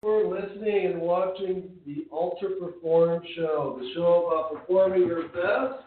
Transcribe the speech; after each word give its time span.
For 0.00 0.24
listening 0.28 0.86
and 0.86 1.00
watching 1.00 1.70
the 1.84 2.06
Ultra 2.12 2.50
Perform 2.50 3.20
show, 3.34 3.80
the 3.80 3.90
show 3.96 4.28
about 4.28 4.54
performing 4.54 5.08
your 5.08 5.24
best 5.24 5.82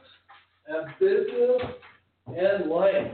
at 0.67 0.99
business 0.99 1.61
and 2.27 2.69
life. 2.69 3.13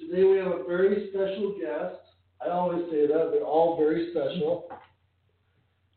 Today 0.00 0.24
we 0.24 0.38
have 0.38 0.48
a 0.48 0.64
very 0.66 1.10
special 1.10 1.54
guest. 1.60 2.00
I 2.44 2.50
always 2.50 2.86
say 2.90 3.06
that 3.06 3.30
they're 3.32 3.44
all 3.44 3.76
very 3.76 4.10
special. 4.10 4.68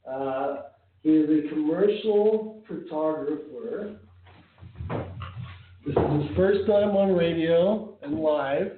Uh, 0.08 0.58
he 1.02 1.10
is 1.10 1.46
a 1.46 1.50
commercial 1.50 2.64
photographer. 2.68 3.96
This 5.88 5.96
is 5.98 6.28
his 6.28 6.38
first 6.38 6.68
time 6.68 6.96
on 6.96 7.16
radio 7.16 7.98
and 8.04 8.20
live. 8.20 8.74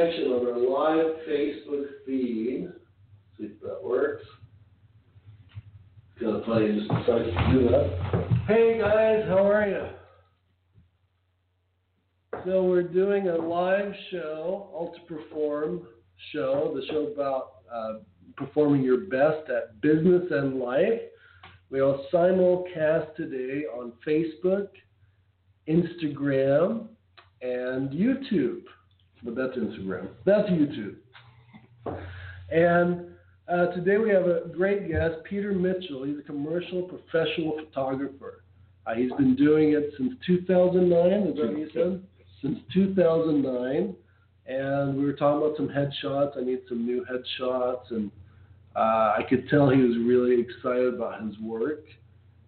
Connection 0.00 0.28
on 0.28 0.46
our 0.46 0.58
live 0.58 1.16
Facebook 1.28 1.84
feed. 2.06 2.68
See 3.38 3.44
if 3.44 3.60
that 3.62 3.82
works. 3.82 4.24
Kind 6.18 6.36
of 6.36 6.44
funny, 6.44 6.78
just 6.78 6.88
decided 6.88 7.34
to 7.34 7.52
do 7.52 7.68
that. 7.68 8.28
Hey 8.46 8.78
guys, 8.78 9.24
how 9.28 9.46
are 9.46 9.68
you? 9.68 9.86
So 12.46 12.64
we're 12.64 12.82
doing 12.82 13.28
a 13.28 13.36
live 13.36 13.92
show, 14.10 14.70
Ultra 14.74 15.02
Perform 15.04 15.82
show, 16.32 16.72
the 16.74 16.86
show 16.90 17.08
about 17.12 17.52
uh, 17.72 17.98
performing 18.36 18.82
your 18.82 19.00
best 19.00 19.50
at 19.50 19.80
business 19.80 20.24
and 20.30 20.58
life. 20.58 21.00
We 21.70 21.82
will 21.82 22.06
simulcast 22.12 23.14
today 23.16 23.64
on 23.66 23.92
Facebook, 24.06 24.68
Instagram, 25.68 26.88
and 27.42 27.90
YouTube. 27.90 28.62
But 29.22 29.34
that's 29.34 29.56
Instagram. 29.56 30.08
That's 30.24 30.48
YouTube. 30.48 30.96
And 32.50 33.06
uh, 33.48 33.66
today 33.68 33.98
we 33.98 34.10
have 34.10 34.26
a 34.26 34.48
great 34.54 34.88
guest, 34.88 35.16
Peter 35.24 35.52
Mitchell. 35.52 36.04
He's 36.04 36.18
a 36.18 36.22
commercial 36.22 36.82
professional 36.82 37.58
photographer. 37.58 38.44
Uh, 38.86 38.94
he's 38.94 39.12
been 39.12 39.36
doing 39.36 39.72
it 39.72 39.92
since 39.98 40.12
2009, 40.26 41.28
is 41.28 41.36
that 41.36 41.46
what 41.46 41.58
you 41.58 41.68
said? 41.74 42.02
Since 42.42 42.58
2009. 42.72 43.94
And 44.46 44.96
we 44.96 45.04
were 45.04 45.12
talking 45.12 45.46
about 45.46 45.56
some 45.56 45.68
headshots. 45.68 46.36
I 46.36 46.42
need 46.42 46.60
some 46.68 46.84
new 46.86 47.04
headshots. 47.04 47.90
And 47.90 48.10
uh, 48.74 49.14
I 49.18 49.24
could 49.28 49.48
tell 49.48 49.68
he 49.68 49.82
was 49.82 49.96
really 49.98 50.40
excited 50.40 50.94
about 50.94 51.22
his 51.22 51.38
work 51.40 51.84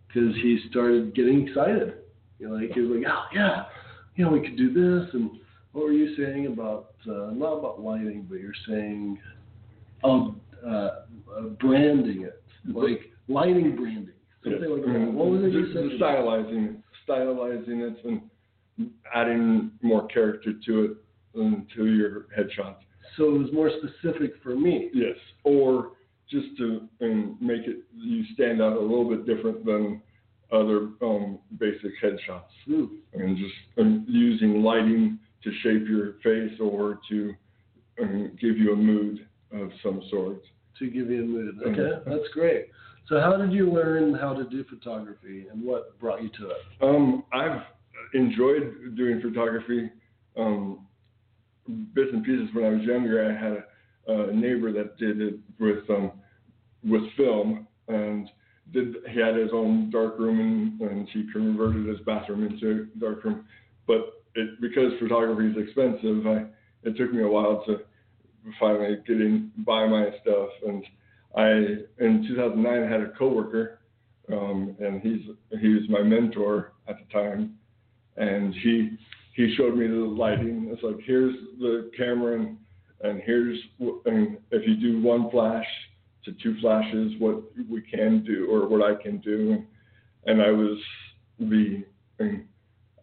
because 0.08 0.34
he 0.36 0.60
started 0.70 1.14
getting 1.14 1.47
excited. 1.47 1.94
You 2.38 2.48
know, 2.48 2.54
like 2.54 2.72
he 2.72 2.80
was 2.80 2.97
like, 2.97 3.12
oh, 3.12 3.24
yeah, 3.34 3.64
you 4.16 4.24
know, 4.24 4.30
we 4.30 4.41
could 4.41 4.56
do 4.56 4.72
this. 4.72 5.14
And 5.14 5.30
what 5.72 5.84
were 5.84 5.93
you 5.93 6.15
saying 6.16 6.47
about, 6.47 6.93
uh, 7.09 7.31
not 7.33 7.55
about 7.55 7.81
lighting, 7.81 8.27
but 8.28 8.38
you're 8.41 8.53
saying, 8.69 9.19
oh, 10.05 10.34
uh, 10.66 10.69
uh, 10.71 11.41
branding 11.60 12.22
it, 12.22 12.43
like 12.75 13.00
lighting 13.28 13.75
branding, 13.77 14.15
something 14.44 14.60
Yes. 14.62 14.71
like 14.71 14.83
that. 14.83 14.88
Mm, 14.88 15.12
What 15.12 15.28
was 15.31 15.43
it 15.44 15.53
you 15.53 15.72
said? 15.72 15.99
Stylizing, 15.99 16.83
stylizing 17.09 17.81
it 17.91 18.05
and 18.05 18.91
adding 19.15 19.71
more 19.83 20.06
character 20.09 20.53
to 20.66 20.84
it 20.84 20.91
um, 21.38 21.66
to 21.75 21.87
your 21.87 22.27
headshots. 22.37 22.77
So 23.16 23.34
it 23.34 23.39
was 23.39 23.53
more 23.53 23.71
specific 23.78 24.33
for 24.43 24.54
me. 24.54 24.91
Yes, 24.94 25.16
or 25.44 25.93
just 26.31 26.56
to 26.59 26.89
um, 27.03 27.37
make 27.41 27.62
it 27.66 27.78
you 27.94 28.25
stand 28.34 28.62
out 28.62 28.77
a 28.77 28.81
little 28.81 29.09
bit 29.09 29.27
different 29.27 29.65
than 29.65 30.00
other 30.50 30.91
um, 31.03 31.39
basic 31.59 31.93
headshots, 32.03 32.43
Ooh. 32.69 32.91
and 33.15 33.37
just 33.37 33.54
um, 33.78 34.04
using 34.09 34.62
lighting 34.62 35.19
to 35.44 35.50
shape 35.62 35.88
your 35.88 36.14
face 36.22 36.58
or 36.60 37.00
to 37.08 37.34
um, 38.00 38.36
give 38.41 38.56
you 38.58 38.72
a 38.72 38.76
mood 38.76 39.26
of 39.53 39.70
some 39.82 40.03
sort. 40.10 40.42
to 40.78 40.86
give 40.86 41.10
you 41.10 41.22
a 41.22 41.26
mood. 41.26 41.58
Okay, 41.66 42.03
that's 42.06 42.28
great. 42.32 42.69
So 43.08 43.20
how 43.20 43.36
did 43.36 43.53
you 43.53 43.70
learn 43.70 44.14
how 44.14 44.32
to 44.34 44.44
do 44.44 44.64
photography, 44.64 45.47
and 45.50 45.62
what 45.62 45.98
brought 45.98 46.22
you 46.22 46.30
to 46.38 46.50
it? 46.50 46.56
Um, 46.80 47.25
I've 47.32 47.62
enjoyed 48.14 48.97
doing 48.97 49.20
photography. 49.20 49.91
Um, 50.36 50.86
bits 51.94 52.10
and 52.12 52.24
pieces 52.24 52.48
when 52.54 52.64
I 52.64 52.70
was 52.70 52.82
younger. 52.82 53.28
I 53.28 53.32
had 53.32 53.64
a, 54.16 54.30
a 54.30 54.32
neighbor 54.32 54.72
that 54.72 54.97
did 54.98 55.20
it 55.20 55.34
with 55.59 55.88
um, 55.91 56.12
with 56.84 57.03
film, 57.16 57.66
and 57.88 58.28
did 58.72 58.97
he 59.10 59.20
had 59.20 59.36
his 59.36 59.50
own 59.53 59.91
dark 59.91 60.19
room, 60.19 60.78
and, 60.80 60.91
and 60.91 61.09
he 61.10 61.26
converted 61.32 61.86
his 61.86 62.00
bathroom 62.06 62.44
into 62.44 62.88
a 62.94 62.98
dark 62.98 63.24
room. 63.24 63.44
But 63.86 64.22
it, 64.34 64.60
because 64.60 64.93
photography 64.98 65.48
is 65.48 65.66
expensive, 65.66 66.26
I, 66.26 66.44
it 66.84 66.97
took 66.97 67.12
me 67.12 67.22
a 67.22 67.28
while 67.28 67.65
to 67.66 67.81
finally 68.59 68.97
get 69.06 69.20
in 69.20 69.53
buy 69.59 69.87
my 69.87 70.10
stuff. 70.22 70.48
And 70.66 70.84
I 71.37 71.48
in 72.03 72.26
2009 72.28 72.82
I 72.82 72.91
had 72.91 73.00
a 73.00 73.12
coworker, 73.19 73.81
um, 74.32 74.76
and 74.81 75.00
he's 75.00 75.22
he 75.60 75.69
was 75.69 75.88
my 75.88 76.03
mentor 76.03 76.72
at 76.88 76.97
the 76.98 77.12
time, 77.12 77.54
and 78.16 78.54
he 78.54 78.97
he 79.34 79.54
showed 79.56 79.76
me 79.76 79.87
the 79.87 79.94
lighting. 79.94 80.69
It's 80.72 80.82
like 80.82 81.04
here's 81.04 81.34
the 81.59 81.91
camera 81.97 82.38
and 82.38 82.56
and 83.03 83.21
here's 83.25 83.59
and 84.06 84.38
if 84.50 84.66
you 84.66 84.76
do 84.76 85.03
one 85.03 85.31
flash 85.31 85.66
to 86.25 86.32
two 86.42 86.56
flashes, 86.60 87.12
what 87.19 87.42
we 87.69 87.81
can 87.82 88.25
do 88.25 88.48
or 88.50 88.69
what 88.69 88.82
I 88.82 89.00
can 89.03 89.19
do, 89.19 89.53
and, 89.53 89.66
and 90.26 90.42
I 90.42 90.50
was 90.50 90.78
the 91.38 91.84
and 92.19 92.47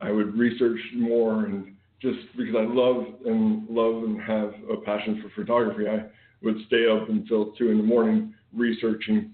I 0.01 0.11
would 0.11 0.37
research 0.37 0.79
more 0.95 1.45
and 1.45 1.75
just 2.01 2.19
because 2.37 2.55
I 2.57 2.63
love 2.63 3.05
and 3.25 3.67
love 3.69 4.03
and 4.03 4.21
have 4.21 4.53
a 4.71 4.77
passion 4.77 5.21
for 5.21 5.41
photography, 5.41 5.87
I 5.87 6.05
would 6.41 6.55
stay 6.67 6.87
up 6.87 7.09
until 7.09 7.51
two 7.53 7.69
in 7.71 7.77
the 7.77 7.83
morning 7.83 8.33
researching 8.55 9.33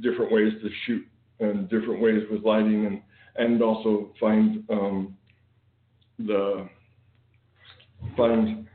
different 0.00 0.32
ways 0.32 0.52
to 0.62 0.68
shoot 0.86 1.06
and 1.38 1.68
different 1.68 2.00
ways 2.00 2.22
with 2.30 2.42
lighting 2.42 2.86
and 2.86 3.02
and 3.36 3.62
also 3.62 4.10
find 4.18 4.64
um, 4.70 5.16
the 6.18 6.68
find 8.16 8.66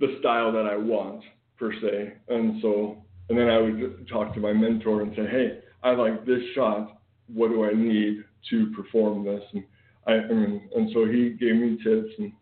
the 0.00 0.16
style 0.20 0.50
that 0.52 0.66
I 0.66 0.76
want 0.76 1.22
per 1.58 1.72
se. 1.72 2.14
And 2.28 2.62
so 2.62 2.96
and 3.28 3.38
then 3.38 3.48
I 3.48 3.58
would 3.58 4.08
talk 4.08 4.32
to 4.34 4.40
my 4.40 4.52
mentor 4.52 5.02
and 5.02 5.14
say, 5.14 5.26
hey, 5.26 5.58
I 5.82 5.90
like 5.90 6.24
this 6.24 6.40
shot. 6.54 7.00
What 7.32 7.48
do 7.48 7.64
I 7.64 7.72
need 7.74 8.24
to 8.50 8.70
perform 8.76 9.24
this? 9.24 9.42
And 9.52 9.64
I, 10.06 10.12
I 10.12 10.32
mean, 10.32 10.68
and 10.74 10.90
so 10.92 11.06
he 11.06 11.30
gave 11.30 11.56
me 11.56 11.78
tips 11.82 12.12
and 12.18 12.32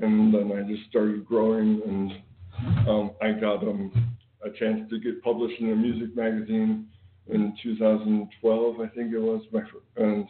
and 0.00 0.34
then 0.34 0.50
I 0.52 0.68
just 0.68 0.88
started 0.90 1.24
growing 1.24 1.80
and 1.86 2.88
um, 2.88 3.10
I 3.22 3.32
got 3.32 3.62
um, 3.62 4.14
a 4.44 4.50
chance 4.50 4.88
to 4.90 4.98
get 4.98 5.22
published 5.22 5.60
in 5.60 5.70
a 5.72 5.76
music 5.76 6.16
magazine 6.16 6.86
in 7.28 7.54
2012, 7.62 8.80
I 8.80 8.86
think 8.88 9.12
it 9.14 9.18
was. 9.18 9.42
My 9.52 9.62
and 9.96 10.26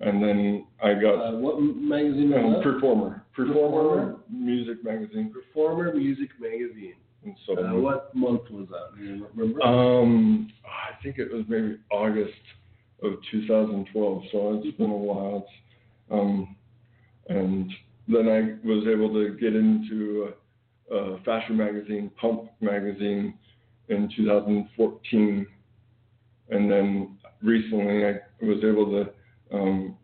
and 0.00 0.22
then 0.22 0.66
I 0.82 0.94
got 0.94 1.14
Uh, 1.34 1.38
what 1.38 1.60
magazine 1.60 2.32
um, 2.34 2.54
that? 2.54 2.62
Performer, 2.62 3.24
Performer 3.34 3.82
Performer? 3.82 4.16
Music 4.30 4.84
Magazine. 4.84 5.32
Performer 5.32 5.94
Music 5.94 6.30
Magazine. 6.40 6.94
And 7.24 7.34
so 7.46 7.58
Uh, 7.58 7.74
what 7.80 8.14
month 8.14 8.48
was 8.50 8.68
that? 8.68 8.96
Do 8.96 9.04
you 9.04 9.26
remember? 9.34 9.62
um, 9.62 10.48
I 10.64 11.00
think 11.02 11.18
it 11.18 11.32
was 11.32 11.44
maybe 11.48 11.78
August 11.90 12.32
of 13.02 13.14
2012, 13.30 14.22
so 14.32 14.60
it's 14.62 14.76
been 14.76 14.90
a 14.90 14.96
while. 14.96 15.46
It's, 15.46 15.52
um, 16.10 16.56
and 17.28 17.70
then 18.08 18.28
I 18.28 18.66
was 18.66 18.86
able 18.86 19.12
to 19.14 19.36
get 19.38 19.54
into 19.54 20.32
a, 20.90 20.94
a 20.94 21.20
fashion 21.22 21.56
magazine, 21.56 22.10
Pump 22.20 22.50
magazine, 22.60 23.34
in 23.88 24.10
2014, 24.16 25.46
and 26.50 26.70
then 26.70 27.18
recently 27.42 28.06
I 28.06 28.20
was 28.42 28.62
able 28.64 28.90
to 28.90 29.56
um, 29.56 29.96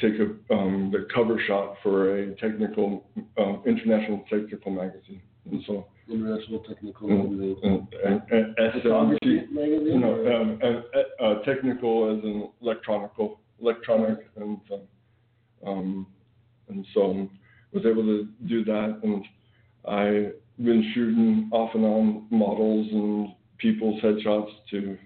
take 0.00 0.14
a 0.14 0.54
um, 0.54 0.90
the 0.92 1.06
cover 1.14 1.40
shot 1.46 1.76
for 1.82 2.18
a 2.18 2.34
technical 2.36 3.06
um, 3.38 3.62
international 3.66 4.24
technical 4.30 4.72
magazine, 4.72 5.22
and 5.50 5.62
so 5.66 5.86
International 6.10 6.60
Technical 6.60 7.08
Mm. 7.08 7.30
Magazine. 7.30 7.88
and, 8.04 8.22
and, 8.32 8.58
and 8.58 8.82
Photography 8.82 9.46
magazine? 9.50 10.00
no, 10.00 10.14
or- 10.14 10.32
um, 10.32 10.58
and 10.62 10.84
uh, 11.20 11.34
technical 11.44 12.10
as 12.16 12.22
in 12.24 12.48
electronical, 12.62 13.40
electronic, 13.60 14.18
and 14.36 14.58
um, 14.72 14.80
um, 15.66 16.06
and 16.68 16.86
so 16.94 17.28
was 17.72 17.84
able 17.86 18.02
to 18.02 18.28
do 18.46 18.64
that, 18.64 18.98
and 19.02 19.24
I've 19.86 20.32
been 20.64 20.90
shooting 20.94 21.48
off 21.52 21.70
and 21.74 21.84
on 21.84 22.26
models 22.30 22.88
and 22.92 23.28
people's 23.58 24.00
headshots 24.02 24.50
to 24.70 24.96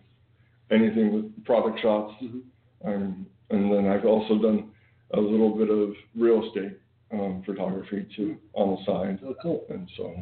anything 0.71 1.13
with 1.13 1.45
product 1.45 1.81
shots, 1.81 2.15
Mhm. 2.23 2.43
um, 2.85 3.27
and 3.51 3.73
then 3.73 3.87
I've 3.87 4.07
also 4.07 4.39
done 4.39 4.71
a 5.13 5.21
little 5.21 5.51
bit 5.51 5.69
of 5.71 5.95
real 6.17 6.45
estate 6.47 6.79
um, 7.13 7.43
photography 7.45 8.07
too 8.17 8.37
on 8.55 8.71
the 8.77 8.85
side 8.85 9.19
Oh, 9.25 9.35
cool. 9.43 9.65
and 9.69 9.89
so 9.97 10.15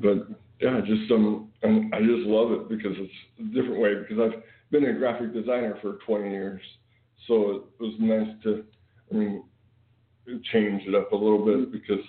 but 0.00 0.28
yeah 0.60 0.80
just 0.80 1.10
um 1.10 1.48
and 1.62 1.94
i 1.94 1.98
just 1.98 2.26
love 2.26 2.52
it 2.52 2.68
because 2.68 2.96
it's 2.96 3.12
a 3.40 3.54
different 3.54 3.80
way 3.80 3.94
because 3.94 4.18
i've 4.20 4.42
been 4.70 4.84
a 4.84 4.92
graphic 4.92 5.32
designer 5.32 5.78
for 5.80 5.98
20 6.06 6.30
years 6.30 6.60
so 7.26 7.50
it 7.50 7.82
was 7.82 7.94
nice 7.98 8.28
to 8.42 8.64
i 9.12 9.14
mean 9.14 9.42
change 10.52 10.82
it 10.86 10.94
up 10.94 11.12
a 11.12 11.16
little 11.16 11.44
bit 11.44 11.72
because 11.72 12.04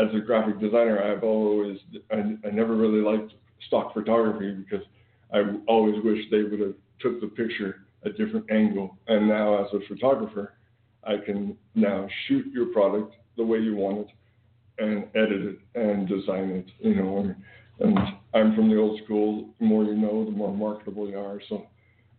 as 0.00 0.08
a 0.14 0.20
graphic 0.20 0.58
designer 0.60 1.02
i've 1.02 1.24
always 1.24 1.78
i, 2.10 2.16
I 2.16 2.50
never 2.50 2.74
really 2.76 3.00
liked 3.00 3.32
stock 3.66 3.92
photography 3.92 4.52
because 4.52 4.84
i 5.32 5.42
always 5.66 6.02
wish 6.04 6.18
they 6.30 6.42
would 6.42 6.60
have 6.60 6.74
took 7.00 7.20
the 7.20 7.28
picture 7.28 7.86
a 8.02 8.10
different 8.10 8.50
angle. 8.50 8.96
And 9.08 9.28
now 9.28 9.62
as 9.62 9.70
a 9.74 9.86
photographer 9.88 10.54
i 11.04 11.16
can 11.16 11.56
now 11.74 12.06
shoot 12.26 12.46
your 12.52 12.66
product 12.66 13.14
the 13.36 13.44
way 13.44 13.58
you 13.58 13.74
want 13.74 13.98
it 13.98 14.06
and 14.80 15.04
edit 15.14 15.42
it 15.42 15.58
and 15.74 16.08
design 16.08 16.50
it, 16.50 16.66
you 16.80 16.94
know. 16.94 17.18
And, 17.18 17.36
and 17.80 17.98
I'm 18.34 18.54
from 18.54 18.68
the 18.70 18.76
old 18.78 19.00
school. 19.04 19.48
The 19.60 19.66
more 19.66 19.84
you 19.84 19.94
know, 19.94 20.24
the 20.24 20.30
more 20.30 20.54
marketable 20.54 21.08
you 21.08 21.18
are. 21.18 21.40
So 21.48 21.66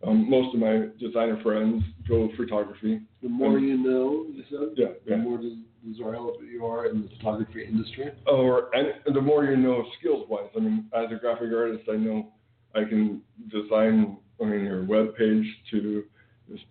um, 0.06 0.28
most 0.28 0.54
of 0.54 0.60
my 0.60 0.88
designer 0.98 1.40
friends 1.42 1.82
go 2.08 2.26
with 2.26 2.36
photography. 2.36 3.00
The 3.22 3.28
more 3.28 3.58
you 3.58 3.76
know, 3.76 4.26
you 4.32 4.44
said? 4.50 4.74
Yeah, 4.76 4.86
The 5.06 5.12
yeah. 5.12 5.16
more 5.16 5.38
desirable 5.84 6.36
you 6.42 6.64
are 6.64 6.86
in 6.86 7.02
the 7.02 7.08
photography 7.16 7.64
industry. 7.64 8.10
Or 8.26 8.70
and 8.74 9.14
the 9.14 9.20
more 9.20 9.44
you 9.44 9.56
know 9.56 9.84
skills 9.98 10.26
wise. 10.28 10.48
I 10.56 10.60
mean, 10.60 10.86
as 10.94 11.06
a 11.12 11.16
graphic 11.16 11.50
artist, 11.54 11.88
I 11.90 11.96
know 11.96 12.32
I 12.74 12.84
can 12.84 13.22
design. 13.50 14.16
I 14.40 14.44
mean, 14.44 14.64
your 14.64 14.84
web 14.84 15.14
page 15.16 15.44
to 15.70 16.04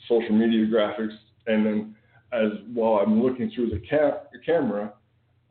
social 0.10 0.36
media 0.36 0.66
graphics, 0.66 1.16
and 1.48 1.66
then 1.66 1.96
as 2.34 2.52
while 2.74 2.96
I'm 3.02 3.22
looking 3.24 3.52
through 3.56 3.70
the 3.70 3.82
ca- 3.90 4.24
camera, 4.46 4.94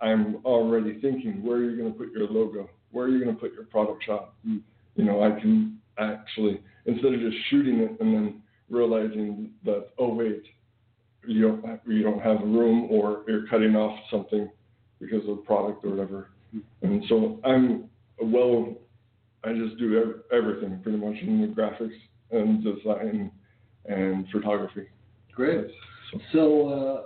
I'm 0.01 0.37
already 0.45 1.01
thinking 1.01 1.45
where 1.45 1.59
are 1.59 1.71
you 1.71 1.77
going 1.77 1.93
to 1.93 1.99
put 1.99 2.13
your 2.13 2.27
logo, 2.29 2.69
where 2.91 3.07
are 3.07 3.09
you 3.09 3.23
going 3.23 3.35
to 3.35 3.41
put 3.41 3.53
your 3.53 3.65
product 3.65 4.05
shot. 4.05 4.35
You 4.45 5.05
know, 5.05 5.23
I 5.23 5.39
can 5.41 5.79
actually 5.99 6.63
instead 6.87 7.13
of 7.13 7.21
just 7.21 7.37
shooting 7.51 7.81
it 7.81 8.01
and 8.01 8.15
then 8.15 8.43
realizing 8.69 9.51
that 9.65 9.89
oh 9.99 10.15
wait, 10.15 10.43
you 11.27 11.43
don't 11.43 11.65
have, 11.67 11.81
you 11.87 12.03
don't 12.03 12.21
have 12.21 12.41
room 12.41 12.89
or 12.91 13.23
you're 13.29 13.47
cutting 13.49 13.77
off 13.77 13.99
something 14.11 14.51
because 15.01 15.21
of 15.29 15.37
the 15.37 15.43
product 15.43 15.85
or 15.85 15.91
whatever. 15.91 16.31
And 16.83 17.05
so 17.09 17.41
I'm 17.45 17.89
well, 18.23 18.75
I 19.45 19.53
just 19.53 19.79
do 19.79 20.23
everything 20.33 20.81
pretty 20.83 20.99
much 20.99 21.17
in 21.23 21.41
the 21.41 21.47
graphics 21.49 21.97
and 22.31 22.63
design 22.63 23.31
and 23.87 24.27
photography. 24.31 24.87
Great. 25.33 25.69
So, 26.33 26.69
uh, 26.69 27.03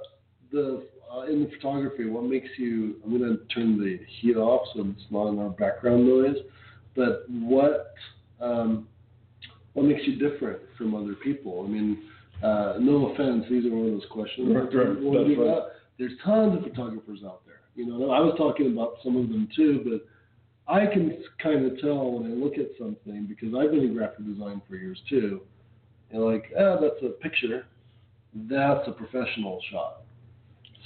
the 0.50 0.86
uh, 1.14 1.22
in 1.22 1.44
the 1.44 1.50
photography, 1.50 2.06
what 2.06 2.24
makes 2.24 2.48
you? 2.58 2.96
I'm 3.04 3.18
going 3.18 3.36
to 3.36 3.54
turn 3.54 3.78
the 3.78 4.00
heat 4.20 4.36
off 4.36 4.66
so 4.74 4.86
it's 4.88 5.02
not 5.10 5.28
in 5.28 5.38
our 5.38 5.50
background 5.50 6.06
noise. 6.06 6.36
But 6.96 7.24
what 7.28 7.94
um, 8.40 8.88
what 9.74 9.84
makes 9.86 10.02
you 10.06 10.16
different 10.16 10.60
from 10.78 10.94
other 10.94 11.14
people? 11.14 11.64
I 11.66 11.68
mean, 11.68 12.04
uh, 12.42 12.74
no 12.80 13.12
offense, 13.12 13.44
these 13.50 13.66
are 13.66 13.70
one 13.70 13.86
of 13.86 13.92
those 13.92 14.08
questions. 14.10 14.54
Right, 14.54 14.74
right, 14.74 15.38
right. 15.38 15.62
There's 15.98 16.12
tons 16.24 16.56
of 16.56 16.64
photographers 16.64 17.20
out 17.24 17.42
there. 17.46 17.60
You 17.74 17.86
know, 17.86 18.10
I 18.10 18.20
was 18.20 18.34
talking 18.36 18.72
about 18.72 18.94
some 19.02 19.16
of 19.16 19.28
them 19.28 19.48
too, 19.54 19.82
but 19.84 20.72
I 20.72 20.86
can 20.86 21.22
kind 21.42 21.66
of 21.66 21.78
tell 21.80 22.12
when 22.12 22.30
I 22.30 22.34
look 22.34 22.54
at 22.54 22.68
something 22.78 23.26
because 23.28 23.54
I've 23.54 23.70
been 23.70 23.80
in 23.80 23.94
graphic 23.94 24.24
design 24.26 24.62
for 24.68 24.76
years 24.76 25.00
too. 25.08 25.42
And 26.10 26.24
like, 26.24 26.52
ah, 26.58 26.76
that's 26.80 27.02
a 27.02 27.10
picture. 27.20 27.66
That's 28.34 28.86
a 28.88 28.92
professional 28.92 29.60
shot. 29.70 30.03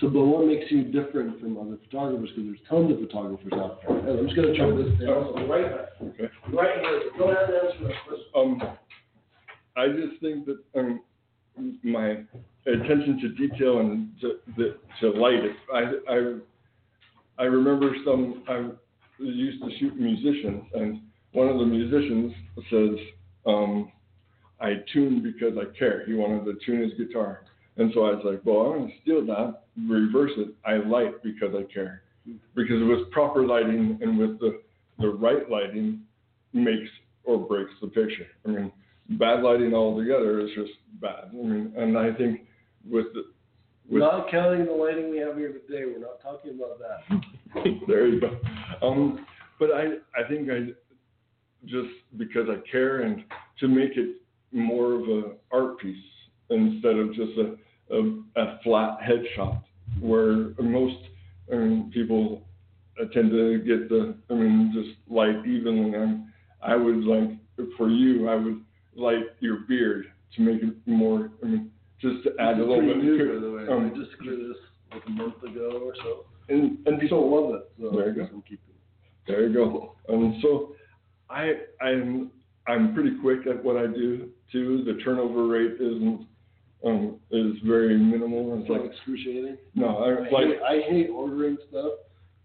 So, 0.01 0.09
but 0.09 0.25
what 0.25 0.47
makes 0.47 0.71
you 0.71 0.85
different 0.85 1.41
from 1.41 1.59
other 1.59 1.77
photographers? 1.85 2.31
Because 2.35 2.45
there's 2.51 2.69
tons 2.69 2.93
of 2.93 3.01
photographers 3.01 3.53
out 3.55 3.81
there. 3.83 3.99
And 3.99 4.19
I'm 4.21 4.27
just 4.27 4.37
going 4.37 4.53
to 4.53 4.57
turn 4.57 4.77
this 4.77 5.07
down. 5.07 5.49
Right. 5.49 5.73
Okay. 6.03 6.29
Right 6.53 6.81
here. 6.81 7.03
Go 7.19 7.31
ahead 7.31 7.51
and 7.51 7.69
answer 7.69 7.89
that 7.89 7.95
question. 8.07 8.25
Um, 8.37 8.63
I 9.77 9.89
just 9.89 10.21
think 10.21 10.47
that 10.47 10.59
um, 10.79 11.01
my 11.83 12.23
attention 12.67 13.19
to 13.23 13.49
detail 13.49 13.81
and 13.81 14.11
to, 14.21 14.39
the, 14.57 14.77
to 15.01 15.11
light. 15.11 15.41
I, 15.75 16.13
I 16.13 16.35
I 17.39 17.45
remember 17.45 17.95
some. 18.05 18.43
I 18.49 18.69
used 19.23 19.63
to 19.63 19.71
shoot 19.79 19.99
musicians, 19.99 20.65
and 20.75 21.01
one 21.33 21.49
of 21.49 21.59
the 21.59 21.67
musicians 21.67 22.33
says, 22.71 22.99
um, 23.47 23.93
"I 24.61 24.77
tune 24.93 25.23
because 25.23 25.57
I 25.57 25.77
care." 25.79 26.05
He 26.07 26.15
wanted 26.15 26.45
to 26.47 26.55
tune 26.67 26.83
his 26.83 26.93
guitar, 26.95 27.43
and 27.79 27.93
so 27.95 28.07
I 28.07 28.15
was 28.15 28.23
like, 28.25 28.41
"Well, 28.45 28.67
I'm 28.67 28.79
going 28.79 28.89
to 28.89 28.95
steal 29.03 29.27
that, 29.27 29.63
reverse 29.89 30.33
it. 30.37 30.55
I 30.65 30.77
light 30.77 31.23
because 31.23 31.55
I 31.55 31.73
care." 31.73 32.03
Because 32.55 32.83
with 32.83 33.11
proper 33.11 33.47
lighting 33.47 33.99
and 34.03 34.19
with 34.19 34.39
the 34.41 34.61
the 34.99 35.09
right 35.09 35.49
lighting 35.49 36.01
makes 36.53 36.91
or 37.25 37.39
breaks 37.39 37.71
the 37.81 37.87
picture. 37.89 38.27
I 38.45 38.49
mean, 38.49 38.73
bad 39.11 39.43
lighting 39.43 39.75
altogether 39.75 40.41
is 40.41 40.51
just 40.55 40.73
bad. 41.01 41.31
I 41.33 41.37
mean, 41.37 41.73
and 41.77 41.97
I 41.97 42.13
think 42.13 42.41
with 42.89 43.07
the 43.15 43.25
with 43.91 44.01
not 44.01 44.31
counting 44.31 44.67
the 44.67 44.73
lighting 44.73 45.11
we 45.11 45.19
have 45.19 45.37
here 45.37 45.53
today, 45.53 45.85
we're 45.87 46.01
not 46.01 46.21
talking 46.21 46.59
about 46.59 46.79
that. 46.79 47.81
there 47.87 48.09
you 48.09 48.21
go. 48.21 48.39
Um, 48.83 49.25
but 49.59 49.71
I 49.71 49.85
I 50.19 50.29
think 50.29 50.51
I 50.51 50.69
just 51.65 51.89
because 52.17 52.49
I 52.49 52.57
care 52.71 53.03
and 53.03 53.25
to 53.61 53.69
make 53.69 53.97
it 53.97 54.17
more 54.53 54.95
of 54.95 55.09
a 55.09 55.23
art 55.53 55.79
piece 55.79 55.97
instead 56.51 56.97
of 56.97 57.09
just 57.15 57.33
a 57.39 57.57
a, 57.91 58.41
a 58.41 58.59
flat 58.63 58.99
headshot 59.01 59.63
where 60.01 60.51
most 60.59 60.97
mean, 61.51 61.91
people 61.93 62.43
tend 63.13 63.31
to 63.31 63.59
get 63.59 63.89
the 63.89 64.15
I 64.31 64.35
mean 64.35 64.73
just 64.75 64.99
light 65.09 65.47
evenly. 65.47 65.95
And 65.95 66.27
I 66.63 66.77
would 66.77 67.05
like 67.05 67.31
for 67.77 67.89
you 67.89 68.29
I 68.29 68.35
would 68.35 68.63
light 68.95 69.25
your 69.41 69.59
beard 69.69 70.07
to 70.37 70.43
make 70.43 70.63
it 70.63 70.75
more. 70.87 71.31
I 71.43 71.47
mean 71.47 71.71
just 72.01 72.23
to 72.25 72.31
add 72.39 72.59
a 72.59 72.65
little 72.65 72.81
bit. 72.81 72.99
new, 72.99 73.19
by 73.19 73.41
the 73.41 73.53
way. 73.53 73.69
um, 73.73 73.93
I 73.93 73.99
just 73.99 74.17
grew 74.19 74.49
this 74.49 74.57
like 74.93 75.03
a 75.07 75.11
month 75.11 75.43
ago 75.43 75.81
or 75.85 75.95
so. 75.97 76.27
and 76.49 76.79
and 76.87 77.01
People 77.01 77.31
love 77.31 77.55
it. 77.57 77.71
So 77.81 77.97
There 77.97 78.09
you 78.09 78.15
go. 78.15 78.43
There 79.27 79.47
you 79.49 79.55
go. 79.55 79.95
And 80.09 80.41
so 80.43 80.75
I 81.31 81.55
I'm 81.81 82.31
I'm 82.67 82.95
pretty 82.95 83.17
quick 83.21 83.47
at 83.47 83.63
what 83.65 83.77
I 83.77 83.87
do 83.87 84.29
too. 84.53 84.85
The 84.85 85.03
turnover 85.03 85.47
rate 85.47 85.75
isn't 85.81 86.27
um 86.85 87.17
is 87.31 87.55
very 87.65 87.99
minimal. 87.99 88.59
It's 88.61 88.69
like 88.71 88.83
like 88.83 88.93
excruciating. 88.93 89.59
no, 89.75 89.99
I 89.99 90.37
I 90.37 90.45
hate, 90.45 90.63
I 90.63 90.91
hate 90.91 91.11
ordering 91.11 91.57
stuff. 91.69 91.93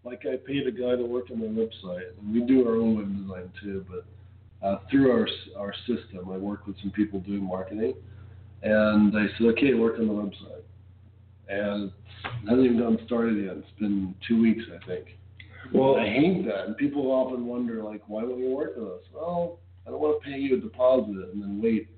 Like 0.03 0.23
I 0.25 0.35
paid 0.35 0.67
a 0.67 0.71
guy 0.71 0.95
to 0.95 1.05
work 1.05 1.25
on 1.31 1.39
my 1.39 1.45
website, 1.45 2.17
and 2.19 2.33
we 2.33 2.41
do 2.41 2.67
our 2.67 2.75
own 2.75 2.97
web 2.97 3.21
design 3.21 3.51
too. 3.61 3.85
But 3.89 4.67
uh, 4.67 4.79
through 4.89 5.11
our 5.11 5.27
our 5.57 5.73
system, 5.87 6.29
I 6.31 6.37
work 6.37 6.65
with 6.67 6.75
some 6.81 6.91
people 6.91 7.19
doing 7.19 7.43
marketing, 7.43 7.95
and 8.63 9.15
I 9.17 9.27
said, 9.37 9.47
okay, 9.47 9.73
work 9.73 9.99
on 9.99 10.07
the 10.07 10.13
website, 10.13 10.63
and 11.47 11.91
it 12.25 12.49
hasn't 12.49 12.65
even 12.65 12.79
gotten 12.79 13.05
started 13.05 13.43
yet. 13.43 13.57
It's 13.57 13.79
been 13.79 14.15
two 14.27 14.41
weeks, 14.41 14.63
I 14.73 14.85
think. 14.87 15.05
well 15.73 15.95
I 15.97 16.07
hate 16.07 16.45
that, 16.47 16.65
and 16.65 16.77
people 16.77 17.11
often 17.11 17.45
wonder 17.45 17.83
like, 17.83 18.01
why 18.07 18.23
won't 18.23 18.39
you 18.39 18.49
work 18.49 18.75
with 18.75 18.87
us? 18.87 19.03
Well, 19.13 19.59
I 19.85 19.91
don't 19.91 20.01
want 20.01 20.21
to 20.23 20.29
pay 20.29 20.37
you 20.37 20.57
a 20.57 20.59
deposit 20.59 21.29
and 21.31 21.41
then 21.41 21.61
wait. 21.61 21.89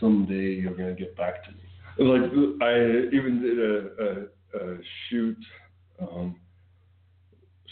Someday 0.00 0.60
you're 0.60 0.74
going 0.74 0.94
to 0.94 1.00
get 1.00 1.16
back 1.16 1.44
to 1.44 1.52
me. 1.52 1.63
Like 1.98 2.30
I 2.62 2.76
even 3.12 3.40
did 3.42 3.58
a, 3.58 3.78
a, 4.02 4.72
a 4.72 4.78
shoot 5.08 5.38
um 6.00 6.36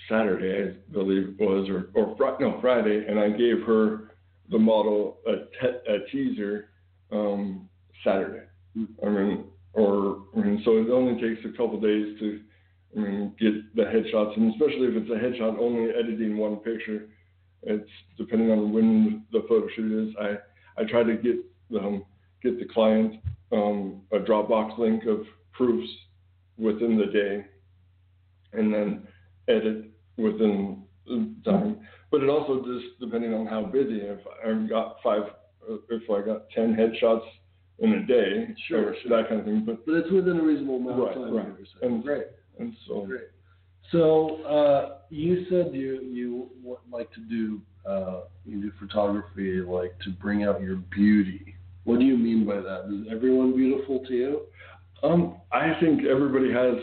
Saturday, 0.08 0.70
I 0.70 0.92
believe 0.92 1.36
it 1.38 1.40
was, 1.40 1.68
or, 1.68 1.90
or 1.94 2.16
Fri- 2.16 2.44
no 2.46 2.60
Friday, 2.60 3.04
and 3.08 3.18
I 3.18 3.30
gave 3.30 3.62
her 3.66 4.14
the 4.50 4.58
model 4.58 5.18
a, 5.26 5.32
te- 5.60 5.92
a 5.92 6.10
teaser 6.10 6.68
um, 7.10 7.68
Saturday. 8.04 8.46
I 9.04 9.08
mean, 9.08 9.44
or 9.74 10.24
I 10.36 10.40
mean, 10.40 10.62
so 10.64 10.76
it 10.78 10.90
only 10.90 11.20
takes 11.20 11.44
a 11.46 11.56
couple 11.56 11.80
days 11.80 12.18
to 12.20 12.40
I 12.96 13.00
mean, 13.00 13.34
get 13.38 13.74
the 13.74 13.82
headshots, 13.82 14.36
and 14.36 14.52
especially 14.52 14.88
if 14.88 14.96
it's 14.96 15.10
a 15.10 15.14
headshot 15.14 15.58
only 15.58 15.90
editing 15.90 16.36
one 16.36 16.56
picture, 16.56 17.08
it's 17.62 17.88
depending 18.18 18.50
on 18.50 18.72
when 18.72 19.24
the 19.32 19.44
photo 19.48 19.66
shoot 19.74 20.08
is. 20.08 20.14
I 20.20 20.36
I 20.80 20.84
try 20.84 21.02
to 21.02 21.16
get 21.16 21.36
um, 21.80 22.04
get 22.42 22.58
the 22.58 22.66
client 22.66 23.14
um, 23.52 24.02
a 24.12 24.18
Dropbox 24.18 24.78
link 24.78 25.04
of 25.06 25.26
proofs 25.52 25.90
within 26.58 26.96
the 26.96 27.06
day, 27.06 27.44
and 28.52 28.72
then 28.72 29.06
edit 29.48 29.90
within 30.16 30.82
time. 31.44 31.80
But 32.10 32.22
it 32.22 32.28
also 32.28 32.62
just 32.64 32.98
depending 33.00 33.34
on 33.34 33.46
how 33.46 33.64
busy. 33.64 34.00
If 34.00 34.20
I've 34.46 34.68
got 34.68 34.96
five, 35.02 35.22
if 35.90 36.10
I 36.10 36.20
got 36.24 36.48
ten 36.50 36.74
headshots 36.74 37.24
in 37.78 37.92
a 37.94 38.06
day, 38.06 38.54
Sure, 38.68 38.94
sure. 39.02 39.16
that 39.20 39.28
kind 39.28 39.40
of 39.40 39.46
thing. 39.46 39.64
But 39.64 39.84
But 39.86 39.94
it's 39.94 40.10
within 40.12 40.38
a 40.38 40.42
reasonable 40.42 40.76
amount 40.76 40.98
Right, 41.00 41.16
of 41.16 41.22
time. 41.24 41.34
right. 41.34 41.46
And- 41.82 42.02
Great. 42.04 42.26
and 42.58 42.74
so 42.86 43.06
Great. 43.06 43.28
So 43.90 44.42
uh, 44.44 44.98
you 45.10 45.44
said 45.50 45.74
you 45.74 46.00
you 46.02 46.50
would 46.62 46.78
like 46.90 47.10
to 47.14 47.20
do 47.20 47.60
uh, 47.84 48.20
you 48.46 48.60
do 48.62 48.72
photography 48.78 49.60
like 49.60 49.98
to 50.00 50.10
bring 50.10 50.44
out 50.44 50.60
your 50.62 50.76
beauty. 50.76 51.56
What 51.84 51.98
do 51.98 52.04
you 52.04 52.16
mean 52.16 52.46
by 52.46 52.56
that? 52.56 52.84
Is 52.92 53.06
everyone 53.10 53.56
beautiful 53.56 54.04
to 54.06 54.12
you? 54.14 54.40
Um, 55.02 55.36
I 55.50 55.74
think 55.80 56.04
everybody 56.04 56.52
has 56.52 56.76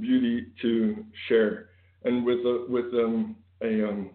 beauty 0.00 0.46
to 0.62 1.04
share, 1.28 1.70
and 2.04 2.24
with 2.24 2.38
a 2.38 2.66
with 2.68 2.86
um, 2.94 3.36
a 3.62 3.88
um, 3.88 4.10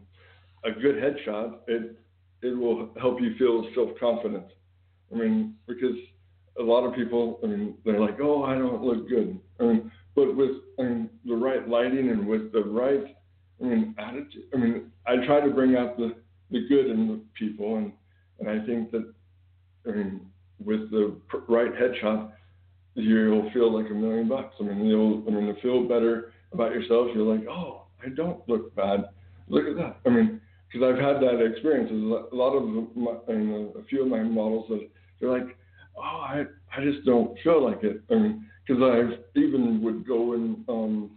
a 0.66 0.72
good 0.72 0.96
headshot, 0.96 1.60
it 1.68 2.00
it 2.42 2.58
will 2.58 2.90
help 3.00 3.22
you 3.22 3.36
feel 3.38 3.68
self 3.75 3.90
confident. 4.00 4.46
I 5.12 5.18
mean, 5.18 5.56
because 5.68 5.96
a 6.60 6.63
lot 6.63 6.86
of 6.86 6.96
people, 6.96 7.40
I 7.44 7.48
mean, 7.48 7.75
they're 7.86 8.00
like, 8.00 8.18
oh, 8.22 8.44
I 8.44 8.56
don't 8.56 8.84
look 8.84 9.08
good. 9.10 9.40
I 9.60 9.63
mean, 9.63 9.92
but 10.16 10.36
with 10.36 10.52
I 10.80 10.84
mean, 10.84 11.10
the 11.25 11.36
right 11.36 11.68
lighting 11.68 12.10
and 12.10 12.28
with 12.28 12.52
the 12.52 12.63
right, 12.63 13.16
I 13.62 13.66
mean, 13.66 13.96
attitude. 13.98 14.46
I 14.54 14.58
mean, 14.58 14.92
I 15.06 15.18
try 15.25 15.42
to 15.42 15.52
bring 15.52 15.75
out 15.75 15.98
the 15.98 16.16
the 16.52 16.68
good 16.68 16.88
in 16.88 17.08
the 17.08 17.22
people, 17.38 17.78
and 17.78 17.92
and 18.40 18.50
I 18.50 18.66
think 18.66 18.92
that, 18.92 19.13
I 19.88 19.92
mean, 19.92 20.22
with 20.63 20.90
the 20.92 21.16
right 21.48 21.72
headshot, 21.74 22.32
you'll 22.96 23.52
feel 23.52 23.75
like 23.75 23.90
a 23.92 23.94
million 23.94 24.28
bucks. 24.28 24.56
I 24.60 24.63
mean, 24.63 24.86
you'll, 24.86 25.24
I 25.28 25.32
mean, 25.32 25.54
to 25.54 25.62
feel 25.62 25.88
better 25.88 26.32
about 26.52 26.72
yourself, 26.72 27.10
you're 27.13 27.36
like, 27.36 27.48
oh, 27.50 27.84
I 28.06 28.10
don't 28.10 28.48
look 28.48 28.74
bad. 28.75 29.10
Look 29.48 29.66
at 29.68 29.75
that. 29.78 29.98
I 30.06 30.10
mean, 30.10 30.42
because 30.72 30.88
I've 30.88 31.02
had 31.02 31.22
that 31.22 31.44
experience. 31.44 31.92
A 31.92 32.36
lot 32.36 32.56
of 32.56 32.96
my, 32.96 33.12
and 33.28 33.75
a 33.75 33.84
few 33.90 34.04
of 34.04 34.08
my 34.08 34.24
models 34.24 34.66
that 34.70 34.88
they're 35.20 35.30
like, 35.30 35.58
oh, 35.98 36.02
I, 36.02 36.46
I 36.75 36.84
just 36.84 37.06
don't 37.06 37.38
feel 37.44 37.63
like 37.63 37.84
it. 37.84 38.02
I 38.10 38.16
mean, 38.16 38.46
because 38.66 38.82
I 38.82 39.40
even 39.40 39.82
would 39.82 40.08
go 40.08 40.34
and 40.34 40.63
um, 40.70 41.12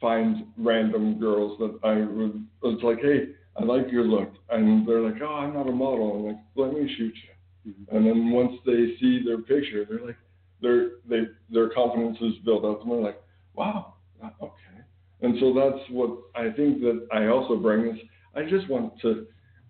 find 0.00 0.46
random 0.58 1.18
girls 1.18 1.58
that 1.58 1.78
I 1.82 1.94
would. 1.94 2.46
It's 2.64 2.82
like, 2.82 3.00
hey, 3.00 3.30
I 3.56 3.64
like 3.64 3.90
your 3.90 4.04
look, 4.04 4.32
and 4.50 4.86
they're 4.86 5.00
like, 5.00 5.20
oh, 5.22 5.34
I'm 5.34 5.54
not 5.54 5.68
a 5.68 5.72
model. 5.72 6.16
I'm 6.16 6.24
like, 6.26 6.36
let 6.56 6.72
me 6.72 6.92
shoot 6.96 7.14
you. 7.14 7.33
And 7.64 8.06
then 8.06 8.30
once 8.30 8.52
they 8.66 8.94
see 9.00 9.22
their 9.24 9.38
picture, 9.38 9.84
they're 9.88 10.06
like, 10.06 10.16
their 10.60 10.90
they 11.08 11.28
their 11.50 11.70
confidence 11.70 12.18
is 12.20 12.34
built 12.44 12.64
up, 12.64 12.82
and 12.82 12.90
they're 12.90 13.00
like, 13.00 13.22
wow, 13.54 13.94
okay. 14.42 14.82
And 15.22 15.36
so 15.40 15.54
that's 15.54 15.90
what 15.90 16.18
I 16.34 16.50
think 16.50 16.80
that 16.80 17.06
I 17.12 17.26
also 17.26 17.56
bring 17.56 17.94
is 17.94 18.00
I 18.34 18.42
just 18.44 18.68
want 18.68 19.00
to 19.00 19.26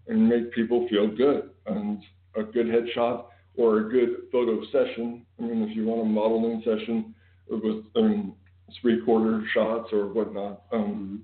and 0.06 0.28
make 0.28 0.52
people 0.52 0.86
feel 0.88 1.08
good 1.08 1.50
and 1.66 2.02
a 2.36 2.42
good 2.42 2.66
headshot 2.66 3.26
or 3.56 3.78
a 3.78 3.90
good 3.90 4.10
photo 4.32 4.62
session. 4.66 5.24
I 5.38 5.42
mean, 5.42 5.62
if 5.62 5.76
you 5.76 5.86
want 5.86 6.02
a 6.02 6.04
modeling 6.04 6.62
session 6.64 7.14
with 7.48 7.84
um, 7.96 8.34
three 8.80 9.00
quarter 9.04 9.44
shots 9.52 9.90
or 9.92 10.08
whatnot. 10.08 10.62
Um, 10.72 11.22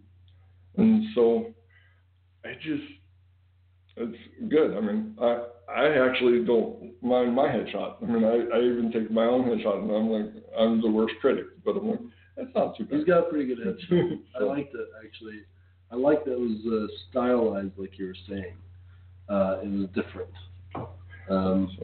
and 0.76 1.04
so 1.14 1.52
I 2.44 2.54
just, 2.54 2.84
it's 4.00 4.18
good. 4.48 4.76
I 4.76 4.80
mean, 4.80 5.16
I, 5.20 5.44
I 5.70 6.08
actually 6.08 6.44
don't 6.44 6.92
mind 7.02 7.34
my 7.34 7.46
headshot. 7.48 7.96
I 8.02 8.06
mean, 8.06 8.24
I, 8.24 8.56
I 8.56 8.60
even 8.60 8.90
take 8.92 9.10
my 9.10 9.24
own 9.24 9.44
headshot 9.44 9.82
and 9.82 9.90
I'm 9.90 10.08
like, 10.08 10.44
I'm 10.58 10.80
the 10.80 10.90
worst 10.90 11.14
critic, 11.20 11.44
but 11.64 11.76
I'm 11.76 11.90
like, 11.90 12.00
that's 12.36 12.48
not 12.54 12.76
too 12.76 12.84
bad. 12.84 12.98
He's 12.98 13.06
got 13.06 13.18
a 13.18 13.22
pretty 13.30 13.54
good 13.54 13.58
headshot. 13.58 14.20
I 14.40 14.44
liked 14.44 14.74
it 14.74 14.88
actually. 15.04 15.42
I 15.92 15.96
like 15.96 16.24
that 16.24 16.32
it 16.32 16.38
was 16.38 16.60
uh, 16.66 16.92
stylized, 17.10 17.72
like 17.76 17.98
you 17.98 18.06
were 18.06 18.16
saying. 18.28 18.56
Uh, 19.28 19.58
it 19.62 19.68
was 19.68 19.88
different. 19.94 20.30
Um, 21.28 21.76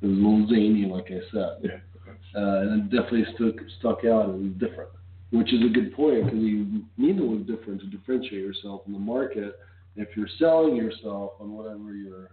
it 0.00 0.06
was 0.06 0.18
a 0.18 0.20
little 0.20 0.46
zany, 0.48 0.86
like 0.86 1.06
I 1.06 1.20
said. 1.32 1.58
Yeah. 1.62 2.40
uh, 2.40 2.60
and 2.60 2.92
it 2.92 2.96
definitely 2.96 3.26
stuck 3.34 3.54
stuck 3.78 3.98
out. 4.04 4.30
It 4.30 4.38
was 4.38 4.52
different, 4.58 4.90
which 5.30 5.52
is 5.52 5.60
a 5.64 5.68
good 5.68 5.92
point 5.94 6.24
because 6.24 6.38
you 6.40 6.82
need 6.96 7.16
to 7.18 7.24
look 7.24 7.46
different 7.46 7.80
to 7.80 7.86
differentiate 7.86 8.42
yourself 8.42 8.82
in 8.86 8.92
the 8.92 8.98
market. 8.98 9.58
If 9.96 10.16
you're 10.16 10.28
selling 10.38 10.76
yourself 10.76 11.32
on 11.40 11.52
whatever 11.52 11.94
you're, 11.94 12.30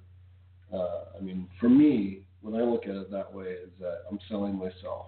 uh, 0.74 1.18
I 1.18 1.22
mean, 1.22 1.48
for 1.60 1.70
me, 1.70 2.22
when 2.42 2.56
I 2.56 2.64
look 2.64 2.86
at 2.86 2.96
it 2.96 3.12
that 3.12 3.34
way, 3.34 3.48
is 3.48 3.70
that 3.80 4.04
I'm 4.10 4.20
selling 4.30 4.58
myself. 4.58 5.08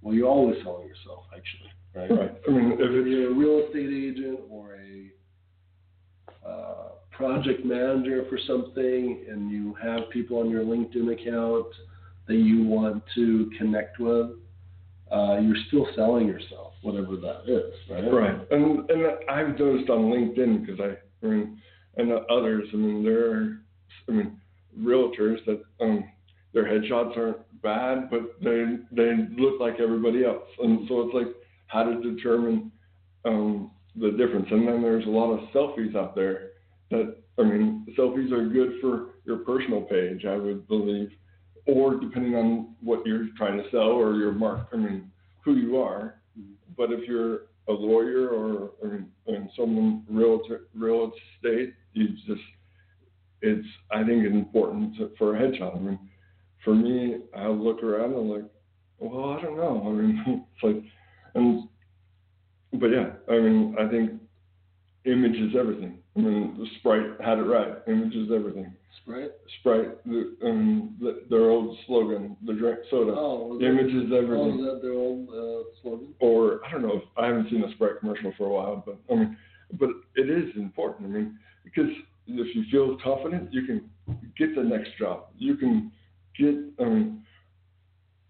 Well, 0.00 0.14
you're 0.14 0.28
always 0.28 0.56
selling 0.64 0.88
yourself, 0.88 1.24
actually, 1.36 1.70
right? 1.94 2.10
Right. 2.10 2.36
I 2.48 2.50
mean, 2.50 2.72
if 2.72 3.06
you're 3.06 3.30
a 3.30 3.34
real 3.34 3.66
estate 3.66 3.90
agent 3.90 4.40
or 4.50 4.74
a 4.74 6.48
uh, 6.48 6.88
project 7.10 7.64
manager 7.64 8.24
for 8.28 8.38
something 8.46 9.24
and 9.30 9.50
you 9.50 9.74
have 9.82 10.10
people 10.10 10.38
on 10.38 10.50
your 10.50 10.64
LinkedIn 10.64 11.12
account 11.12 11.66
that 12.26 12.36
you 12.36 12.64
want 12.64 13.02
to 13.14 13.50
connect 13.58 14.00
with, 14.00 14.30
uh, 15.12 15.38
you're 15.40 15.56
still 15.68 15.86
selling 15.94 16.26
yourself, 16.26 16.72
whatever 16.80 17.16
that 17.16 17.42
is, 17.46 17.74
right? 17.90 18.12
Right, 18.12 18.40
and 18.50 18.88
and 18.90 19.02
I've 19.28 19.58
noticed 19.58 19.90
on 19.90 20.10
LinkedIn 20.10 20.64
because 20.64 20.80
I, 20.80 21.26
I 21.26 21.30
mean, 21.30 21.60
and 21.96 22.12
others. 22.30 22.68
I 22.72 22.76
mean, 22.76 23.04
there 23.04 23.30
are, 23.32 23.58
I 24.08 24.12
mean, 24.12 24.40
realtors 24.78 25.44
that 25.46 25.62
um, 25.80 26.04
their 26.54 26.64
headshots 26.64 27.16
aren't 27.16 27.62
bad, 27.62 28.10
but 28.10 28.36
they 28.42 28.76
they 28.90 29.12
look 29.36 29.60
like 29.60 29.80
everybody 29.80 30.24
else, 30.24 30.48
and 30.58 30.86
so 30.88 31.02
it's 31.02 31.14
like 31.14 31.34
how 31.66 31.82
to 31.84 32.00
determine 32.02 32.70
um, 33.24 33.70
the 33.96 34.10
difference. 34.10 34.46
And 34.50 34.66
then 34.66 34.82
there's 34.82 35.06
a 35.06 35.10
lot 35.10 35.32
of 35.32 35.48
selfies 35.50 35.96
out 35.96 36.14
there 36.14 36.50
that 36.90 37.16
I 37.38 37.42
mean, 37.42 37.86
selfies 37.98 38.32
are 38.32 38.46
good 38.48 38.80
for 38.80 39.10
your 39.24 39.38
personal 39.38 39.82
page, 39.82 40.24
I 40.24 40.36
would 40.36 40.68
believe, 40.68 41.10
or 41.66 41.98
depending 41.98 42.34
on 42.34 42.74
what 42.82 43.06
you're 43.06 43.28
trying 43.36 43.56
to 43.62 43.70
sell 43.70 43.92
or 43.92 44.16
your 44.16 44.32
mark. 44.32 44.68
I 44.72 44.76
mean, 44.76 45.10
who 45.44 45.56
you 45.56 45.78
are. 45.78 46.20
But 46.76 46.92
if 46.92 47.08
you're 47.08 47.42
a 47.68 47.72
lawyer 47.72 48.28
or, 48.28 48.70
or, 48.82 49.04
or 49.26 49.48
someone 49.56 50.04
real 50.08 50.40
real 50.74 51.12
estate, 51.44 51.74
you 51.92 52.08
just 52.26 52.42
it's 53.42 53.66
I 53.90 54.04
think 54.04 54.24
it's 54.24 54.34
important 54.34 54.96
to, 54.98 55.10
for 55.18 55.36
a 55.36 55.38
hedgehog. 55.38 55.76
I 55.76 55.80
mean, 55.80 55.98
for 56.64 56.74
me, 56.74 57.18
I 57.36 57.48
look 57.48 57.82
around 57.82 58.14
and 58.14 58.30
like, 58.30 58.44
well, 58.98 59.30
I 59.30 59.42
don't 59.42 59.56
know. 59.56 59.82
I 59.86 59.90
mean, 59.90 60.44
it's 60.54 60.62
like, 60.62 60.82
and 61.34 61.68
but 62.74 62.86
yeah, 62.86 63.10
I 63.28 63.38
mean, 63.38 63.76
I 63.78 63.88
think 63.88 64.12
image 65.04 65.36
is 65.36 65.56
everything. 65.58 65.98
I 66.16 66.20
mean, 66.20 66.56
the 66.58 66.66
Sprite 66.78 67.20
had 67.24 67.38
it 67.38 67.42
right. 67.42 67.74
Image 67.88 68.14
is 68.14 68.28
everything. 68.32 68.72
Sprite? 69.02 69.30
Sprite, 69.60 70.04
the, 70.06 70.36
um, 70.44 70.96
the, 71.00 71.22
their 71.30 71.50
old 71.50 71.76
slogan, 71.86 72.36
the 72.46 72.52
drink 72.52 72.80
soda. 72.90 73.12
Oh, 73.16 73.58
image 73.60 73.92
is 73.92 74.10
that, 74.10 74.16
oh, 74.16 74.22
everything 74.22 74.64
that 74.64 74.80
their 74.82 74.92
old 74.92 75.28
uh, 75.30 75.68
slogan? 75.80 76.14
or 76.20 76.60
I 76.66 76.70
don't 76.70 76.82
know. 76.82 76.96
If, 76.96 77.02
I 77.16 77.26
haven't 77.26 77.50
seen 77.50 77.64
a 77.64 77.72
Sprite 77.72 78.00
commercial 78.00 78.32
for 78.36 78.46
a 78.46 78.50
while, 78.50 78.82
but 78.84 78.98
I 79.10 79.18
mean, 79.18 79.36
but 79.78 79.88
it 80.14 80.28
is 80.28 80.54
important. 80.56 81.08
I 81.08 81.18
mean, 81.18 81.38
because 81.74 81.90
if 82.26 82.54
you 82.54 82.64
feel 82.70 82.96
confident, 83.02 83.52
you 83.52 83.66
can 83.66 83.90
get 84.38 84.54
the 84.54 84.62
next 84.62 84.90
job. 84.98 85.26
You 85.38 85.56
can 85.56 85.92
get. 86.38 86.54
I 86.80 86.88
mean, 86.88 87.22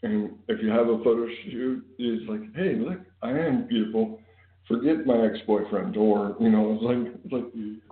and 0.03 0.31
if 0.49 0.61
you 0.63 0.69
have 0.71 0.89
a 0.89 0.99
photo 0.99 1.27
shoot, 1.45 1.85
it's 1.99 2.29
like, 2.29 2.41
hey, 2.57 2.75
look, 2.75 3.01
I 3.23 3.31
am 3.31 3.69
beautiful. 3.69 4.21
Forget 4.67 5.07
my 5.07 5.27
ex-boyfriend, 5.27 5.97
or 5.97 6.37
you 6.41 6.51
know, 6.51 6.75
it's 6.75 6.83
like, 6.83 7.15
it's 7.25 7.33
like, 7.33 7.45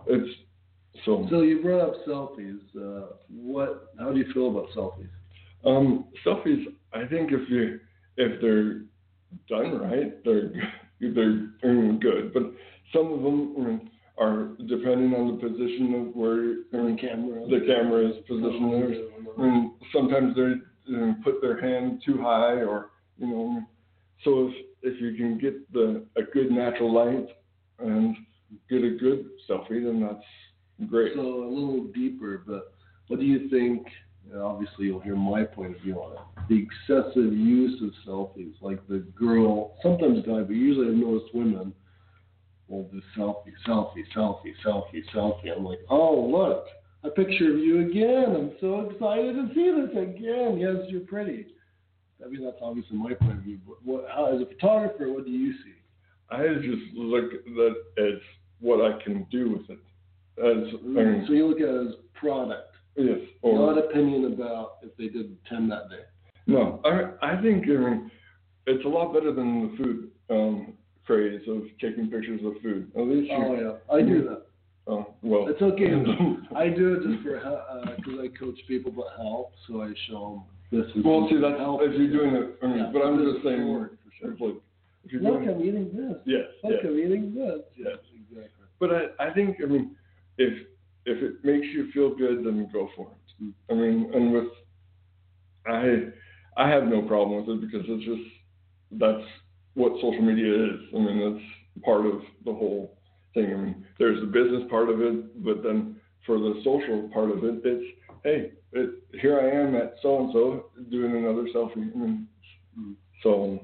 it's 0.07 0.39
so. 1.05 1.27
So 1.31 1.43
you 1.43 1.63
brought 1.63 1.81
up 1.81 1.95
selfies. 2.07 2.61
Uh, 2.77 3.15
what? 3.29 3.93
How 3.99 4.13
do 4.13 4.19
you 4.19 4.33
feel 4.33 4.49
about 4.49 4.71
selfies? 4.77 5.09
Um, 5.65 6.07
selfies. 6.27 6.65
I 6.93 7.07
think 7.07 7.31
if 7.33 7.49
you 7.49 7.81
if 8.17 8.41
they're 8.41 8.83
done 9.49 9.79
right, 9.79 10.25
they're 10.25 10.53
they're 11.01 11.47
good. 11.63 12.33
But 12.33 12.53
some 12.93 13.13
of 13.13 13.23
them 13.23 13.90
are 14.21 14.51
depending 14.69 15.15
on 15.15 15.27
the 15.29 15.49
position 15.49 15.95
of 15.95 16.15
where 16.15 16.57
The 16.71 16.97
camera. 17.01 17.47
the 17.49 17.61
camera 17.67 18.09
is 18.11 18.17
positioned. 18.29 18.95
And 19.39 19.71
sometimes 19.93 20.37
they 20.37 20.53
put 21.25 21.41
their 21.41 21.61
hand 21.61 22.03
too 22.05 22.19
high, 22.21 22.63
or 22.63 22.91
you 23.19 23.27
know. 23.27 23.63
So 24.25 24.49
if 24.49 24.55
if 24.83 25.01
you 25.01 25.15
can 25.17 25.39
get 25.39 25.73
the 25.73 26.05
a 26.17 26.23
good 26.23 26.51
natural 26.51 26.93
light 26.93 27.29
and 27.79 28.15
get 28.69 28.85
a 28.85 28.91
good 28.91 29.31
selfie, 29.49 29.83
then 29.85 30.01
that's 30.01 30.91
great. 30.91 31.15
So 31.15 31.45
a 31.45 31.49
little 31.49 31.85
deeper, 31.95 32.43
but 32.47 32.75
what 33.09 33.21
do 33.21 33.27
you 33.27 33.49
think? 33.49 33.87
Obviously, 34.37 34.85
you'll 34.87 35.01
hear 35.01 35.17
my 35.17 35.43
point 35.45 35.75
of 35.75 35.81
view 35.83 35.97
on 35.97 36.13
it. 36.13 36.21
The 36.49 36.63
excessive 36.63 37.33
use 37.33 37.83
of 37.83 37.91
selfies, 38.07 38.53
like 38.61 38.87
the 38.87 38.99
girl, 39.19 39.75
sometimes 39.83 40.25
guy, 40.27 40.43
but 40.43 40.51
usually 40.55 40.89
I've 40.89 40.95
noticed 40.95 41.35
women 41.35 41.73
will 42.71 42.85
do 42.85 43.03
selfie, 43.19 43.53
selfie, 43.67 44.05
selfie, 44.17 44.55
selfie, 44.65 45.03
selfie. 45.15 45.55
I'm 45.57 45.65
like, 45.65 45.81
oh 45.91 46.29
look, 46.31 46.67
a 47.03 47.11
picture 47.11 47.53
of 47.53 47.59
you 47.59 47.89
again. 47.89 48.35
I'm 48.37 48.53
so 48.61 48.89
excited 48.91 49.35
to 49.35 49.49
see 49.55 49.71
this 49.71 49.91
again. 50.03 50.59
Yes, 50.59 50.89
you're 50.89 51.01
pretty. 51.03 51.47
I 52.25 52.29
mean, 52.29 52.45
that's 52.45 52.59
obviously 52.63 52.97
my 52.97 53.15
point 53.15 53.39
of 53.39 53.43
view. 53.45 53.59
But 53.67 53.77
what, 53.85 54.05
how, 54.15 54.27
as 54.35 54.43
a 54.43 54.47
photographer, 54.47 55.11
what 55.11 55.25
do 55.25 55.31
you 55.31 55.53
see? 55.65 55.75
I 56.31 56.47
just 56.63 56.95
look 56.95 57.33
at 57.33 58.03
as 58.03 58.21
what 58.61 58.81
I 58.81 59.03
can 59.03 59.27
do 59.31 59.51
with 59.53 59.71
it. 59.71 59.79
As 60.39 60.81
mean, 60.83 61.25
So 61.27 61.33
you 61.33 61.47
look 61.49 61.61
at 61.61 61.69
it 61.69 61.89
as 61.89 61.95
product, 62.15 62.75
yes, 62.97 63.19
not 63.43 63.79
opinion 63.79 64.33
about 64.33 64.77
if 64.83 64.97
they 64.97 65.09
did 65.09 65.37
ten 65.49 65.69
that 65.71 65.91
day. 65.91 66.05
no. 66.47 66.81
I 66.85 67.33
I 67.33 67.43
think 67.43 67.65
I 67.65 67.71
mean 67.71 68.11
it's 68.67 68.85
a 68.85 68.89
lot 68.89 69.13
better 69.13 69.33
than 69.33 69.71
the 69.71 69.77
food 69.77 70.11
um, 70.31 70.75
craze 71.11 71.41
of 71.49 71.63
taking 71.81 72.09
pictures 72.09 72.41
of 72.45 72.55
food. 72.63 72.91
At 72.97 73.03
least 73.03 73.31
you, 73.31 73.37
Oh 73.37 73.55
yeah, 73.55 73.95
I 73.97 74.01
do 74.03 74.23
that. 74.29 74.43
oh, 74.87 75.15
well, 75.23 75.49
It's 75.49 75.61
okay. 75.61 75.91
I 76.57 76.69
do 76.69 76.95
it 76.95 77.03
just 77.11 77.23
for 77.25 77.35
because 77.97 78.21
I 78.23 78.29
coach 78.39 78.59
people 78.69 78.93
about 78.93 79.17
health, 79.17 79.51
so 79.67 79.83
I 79.83 79.93
show 80.09 80.45
them 80.71 80.81
this 80.87 80.89
is. 80.97 81.05
well, 81.05 81.27
see 81.29 81.37
that's 81.41 81.59
health. 81.59 81.81
if 81.83 81.99
you're 81.99 82.13
doing 82.13 82.35
it. 82.37 82.57
I 82.63 82.67
mean, 82.69 82.79
Yeah, 82.79 82.91
but 82.93 83.03
I'm 83.03 83.19
just 83.19 83.45
saying. 83.45 83.63
forward, 83.63 83.99
for 84.05 84.37
sure. 84.37 84.49
like, 84.49 84.57
if 85.05 85.13
you're 85.13 85.23
Look, 85.23 85.43
doing, 85.43 85.49
I'm 85.49 85.61
eating 85.63 85.91
this. 85.97 86.17
yes, 86.27 86.47
Look, 86.63 86.73
yes. 86.75 86.81
I'm 86.85 86.99
eating 86.99 87.35
this. 87.35 87.61
Yes. 87.77 87.99
exactly. 88.31 88.67
But 88.79 88.91
I, 88.95 89.03
I 89.27 89.35
think 89.35 89.57
I 89.63 89.67
mean 89.67 89.97
if 90.39 90.67
if 91.07 91.19
it 91.23 91.45
makes 91.45 91.67
you 91.75 91.91
feel 91.93 92.15
good, 92.15 92.45
then 92.45 92.69
go 92.73 92.89
for 92.95 93.09
it. 93.11 93.43
Mm. 93.45 93.53
I 93.71 93.75
mean, 93.75 94.11
and 94.15 94.33
with 94.33 94.53
I 95.67 96.07
I 96.57 96.69
have 96.69 96.85
no 96.85 97.03
problem 97.03 97.45
with 97.45 97.57
it 97.57 97.61
because 97.67 97.85
it's 97.89 98.05
just 98.05 98.23
that's 98.93 99.27
what 99.75 99.93
social 100.01 100.23
media 100.23 100.53
is. 100.65 100.81
I 100.95 100.99
mean, 100.99 101.19
that's 101.35 101.85
part 101.85 102.07
of 102.07 102.21
the 102.45 102.53
whole 102.53 102.97
thing. 103.35 103.53
I 103.53 103.57
mean, 103.57 103.87
there's 103.99 104.21
the 104.21 104.27
business 104.27 104.63
part 104.71 104.89
of 104.89 105.01
it, 105.01 105.45
but 105.45 105.63
then 105.63 105.97
for 106.27 106.39
the 106.39 106.61
social 106.65 107.09
part 107.13 107.31
of 107.31 107.45
it, 107.45 107.61
it's 107.65 107.85
hey, 108.25 108.53
it, 108.73 108.91
here 109.21 109.41
I 109.41 109.49
am 109.49 109.75
at 109.75 109.95
so 110.03 110.19
and 110.21 110.33
so 110.33 110.67
doing 110.91 111.17
another 111.17 111.47
selfie. 111.55 111.93
I 111.95 111.99
mean, 111.99 112.27
Mm. 112.79 112.95
so 113.25 113.59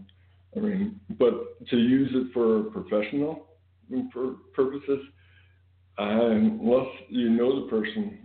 I 0.56 0.60
mean, 0.60 0.98
but 1.18 1.66
to 1.68 1.76
use 1.76 2.10
it 2.12 2.32
for 2.32 2.64
professional 2.64 3.46
purposes, 4.52 4.98
unless 5.98 6.88
you 7.08 7.30
know 7.30 7.62
the 7.64 7.70
person, 7.70 8.18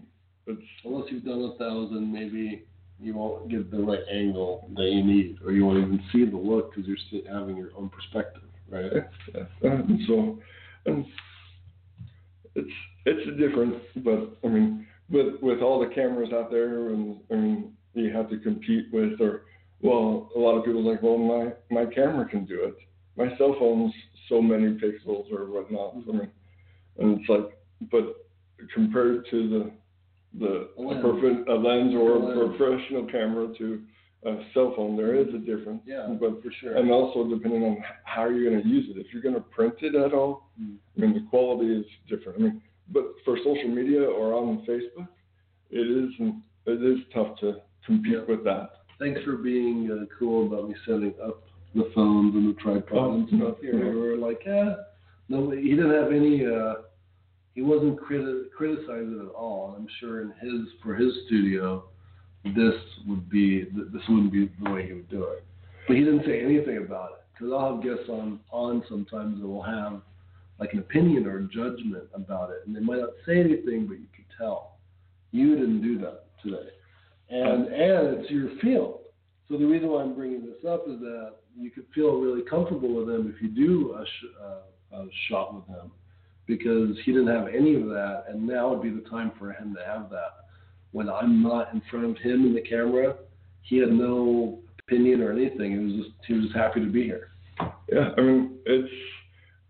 it's 0.48 0.62
Unless 0.84 1.12
you've 1.12 1.24
done 1.24 1.52
a 1.54 1.58
thousand, 1.58 2.12
maybe 2.12 2.66
you 3.02 3.16
won't 3.16 3.50
get 3.50 3.72
the 3.72 3.80
right 3.80 4.04
angle 4.12 4.70
that 4.76 4.86
you 4.86 5.04
need, 5.04 5.40
or 5.44 5.52
you 5.52 5.66
won't 5.66 5.80
even 5.80 6.02
see 6.12 6.26
the 6.26 6.38
look 6.38 6.76
because 6.76 6.88
you're 6.88 7.34
having 7.34 7.58
your 7.58 7.72
own 7.76 7.90
perspective, 7.90 8.44
right? 8.70 8.92
and 9.64 10.00
so 10.08 10.40
and 10.86 11.06
it's 12.56 12.72
it's 13.06 13.40
different, 13.40 13.76
but 14.04 14.38
I 14.44 14.48
mean, 14.52 14.88
with 15.10 15.42
with 15.42 15.62
all 15.62 15.80
the 15.80 15.94
cameras 15.94 16.30
out 16.34 16.52
there, 16.52 16.90
and 16.90 17.18
I 17.32 17.36
mean, 17.36 17.74
you 17.94 18.12
have 18.14 18.30
to 18.30 18.38
compete 18.38 18.86
with 18.92 19.20
or 19.20 19.44
well, 19.82 20.30
a 20.36 20.40
lot 20.40 20.58
of 20.58 20.64
people 20.64 20.88
are 20.88 20.92
like, 20.92 21.02
well, 21.02 21.18
my 21.18 21.52
my 21.72 21.92
camera 21.92 22.28
can 22.28 22.46
do 22.46 22.64
it. 22.64 22.76
My 23.18 23.36
cell 23.38 23.56
phone's 23.60 23.94
so 24.30 24.42
many 24.42 24.78
pixels 24.78 25.32
or 25.32 25.50
whatnot. 25.50 25.96
I 26.08 26.12
mean, 26.12 26.32
and 27.00 27.20
it's 27.20 27.30
like, 27.30 27.58
but 27.92 28.28
compared 28.74 29.26
to 29.32 29.50
the 29.50 29.72
the 30.40 30.70
A 30.78 30.82
lens. 30.82 31.02
perfect 31.02 31.50
a 31.50 31.56
lens 31.56 31.94
or 31.96 32.12
A 32.12 32.20
a 32.20 32.20
lens. 32.20 32.56
professional 32.58 33.06
camera 33.06 33.48
to 33.58 33.82
a 34.24 34.38
cell 34.54 34.74
phone, 34.76 34.96
there 34.96 35.16
is 35.16 35.28
a 35.34 35.40
difference. 35.40 35.82
Yeah, 35.86 36.08
but 36.20 36.42
for 36.44 36.52
sure. 36.60 36.76
and 36.78 36.92
also 36.92 37.28
depending 37.28 37.64
on 37.64 37.84
how 38.06 38.30
you're 38.30 38.50
going 38.50 38.62
to 38.62 38.68
use 38.70 38.86
it. 38.96 39.00
If 39.00 39.08
you're 39.12 39.22
going 39.24 39.36
to 39.36 39.42
print 39.42 39.76
it 39.82 39.96
at 39.96 40.14
all, 40.14 40.50
Mm. 40.62 40.76
I 40.98 41.02
mean 41.02 41.14
the 41.16 41.26
quality 41.30 41.72
is 41.74 41.86
different. 42.08 42.38
I 42.40 42.42
mean, 42.44 42.62
but 42.90 43.06
for 43.26 43.38
social 43.38 43.70
media 43.70 44.04
or 44.04 44.34
on 44.34 44.64
Facebook, 44.68 45.08
it 45.72 45.88
is 45.90 46.12
it 46.68 46.84
is 46.84 47.00
tough 47.14 47.40
to 47.40 47.56
compete 47.86 48.14
Yeah. 48.14 48.24
with 48.28 48.44
that. 48.44 48.70
Thanks 49.00 49.22
for 49.24 49.38
being 49.38 49.90
uh, 49.92 50.06
cool 50.20 50.46
about 50.46 50.70
me 50.70 50.76
setting 50.86 51.14
up 51.24 51.42
the 51.74 51.90
phones 51.96 52.36
and 52.36 52.50
the 52.56 52.60
tripod 52.62 52.98
Oh, 52.98 53.14
and 53.14 53.28
stuff 53.30 53.58
here. 53.62 53.92
We 53.92 54.00
were 54.00 54.18
like, 54.18 54.42
yeah, 54.46 54.76
no, 55.30 55.50
he 55.50 55.70
didn't 55.72 55.94
have 55.94 56.12
any. 56.12 56.46
Uh, 56.46 56.76
he 57.54 57.62
wasn't 57.62 58.00
criti- 58.00 58.46
at 58.60 59.36
all. 59.36 59.76
I'm 59.78 59.88
sure 60.00 60.22
in 60.22 60.34
his 60.42 60.68
for 60.84 60.96
his 60.96 61.12
studio, 61.26 61.86
this 62.44 62.76
would 63.08 63.30
be 63.30 63.66
this 63.66 64.02
wouldn't 64.08 64.32
be 64.32 64.50
the 64.64 64.70
way 64.70 64.88
he 64.88 64.94
would 64.94 65.10
do 65.10 65.24
it. 65.24 65.44
But 65.88 65.98
he 65.98 66.04
didn't 66.04 66.26
say 66.26 66.42
anything 66.42 66.78
about 66.78 67.12
it 67.12 67.24
because 67.34 67.52
I'll 67.52 67.76
have 67.76 67.84
guests 67.84 68.10
on 68.10 68.40
on 68.52 68.84
sometimes 68.88 69.42
that 69.42 69.48
will 69.48 69.64
have 69.64 70.02
like 70.60 70.74
an 70.74 70.80
opinion 70.80 71.26
or 71.26 71.40
a 71.40 71.44
judgment 71.44 72.04
about 72.14 72.52
it, 72.52 72.66
and 72.66 72.76
they 72.76 72.80
might 72.80 73.00
not 73.00 73.10
say 73.26 73.40
anything, 73.40 73.88
but 73.88 74.00
you 74.00 74.08
could 74.16 74.26
tell. 74.38 74.78
You 75.32 75.56
didn't 75.56 75.82
do 75.82 75.98
that 76.00 76.26
today, 76.44 76.70
and 77.30 77.68
and 77.68 78.20
it's 78.20 78.30
your 78.30 78.50
field. 78.62 79.00
So 79.48 79.58
the 79.58 79.66
reason 79.66 79.90
why 79.90 80.02
I'm 80.04 80.14
bringing 80.14 80.46
this 80.46 80.64
up 80.68 80.86
is 80.88 81.00
that 81.00 81.34
you 81.58 81.72
could 81.72 81.86
feel 81.94 82.20
really 82.22 82.42
comfortable 82.50 82.94
with 82.94 83.08
them 83.08 83.34
if 83.36 83.42
you 83.42 83.50
do 83.50 83.94
a, 83.94 84.06
sh- 84.06 84.36
uh, 84.42 84.98
a 84.98 85.08
shot 85.28 85.54
with 85.54 85.68
him, 85.68 85.92
because 86.58 86.98
he 87.06 87.14
didn't 87.14 87.28
have 87.28 87.48
any 87.48 87.76
of 87.76 87.88
that, 87.88 88.26
and 88.28 88.46
now 88.46 88.74
would 88.74 88.82
be 88.82 88.90
the 88.90 89.08
time 89.10 89.32
for 89.40 89.54
him 89.54 89.74
to 89.74 89.86
have 89.86 90.10
that. 90.10 90.48
When 90.92 91.10
I'm 91.10 91.42
not 91.42 91.74
in 91.74 91.82
front 91.90 92.06
of 92.06 92.18
him 92.18 92.46
in 92.46 92.54
the 92.54 92.62
camera, 92.62 93.16
he 93.62 93.78
had 93.78 93.90
no 93.90 94.60
opinion 94.80 95.22
or 95.22 95.32
anything. 95.32 95.72
He 95.72 95.78
was 95.78 95.94
just 96.06 96.16
he 96.28 96.34
was 96.34 96.44
just 96.46 96.56
happy 96.56 96.82
to 96.82 96.92
be 96.92 97.04
here. 97.04 97.30
Yeah, 97.90 98.10
I 98.18 98.22
mean 98.22 98.58
it's 98.66 98.92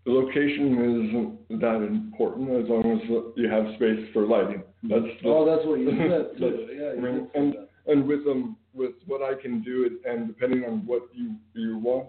the 0.04 0.10
location 0.10 1.38
isn't 1.48 1.60
that 1.60 1.76
important 1.76 2.50
as 2.50 2.68
long 2.68 3.00
as 3.00 3.08
you 3.36 3.48
have 3.48 3.66
space 3.76 4.12
for 4.12 4.26
lighting. 4.26 4.64
That's 4.82 5.04
the, 5.22 5.28
Oh, 5.28 5.46
that's 5.46 5.64
what 5.64 5.78
you 5.78 5.90
said 5.90 6.38
too. 6.38 6.68
Yeah, 6.82 6.94
you 6.94 7.30
and 7.36 7.54
and 7.86 8.08
with 8.08 8.26
um 8.26 8.56
with 8.74 8.94
what 9.06 9.22
I 9.22 9.40
can 9.40 9.62
do 9.62 9.84
it 9.84 10.10
and 10.10 10.26
depending 10.26 10.64
on 10.64 10.84
what 10.84 11.02
you 11.14 11.36
you 11.54 11.78
want, 11.78 12.08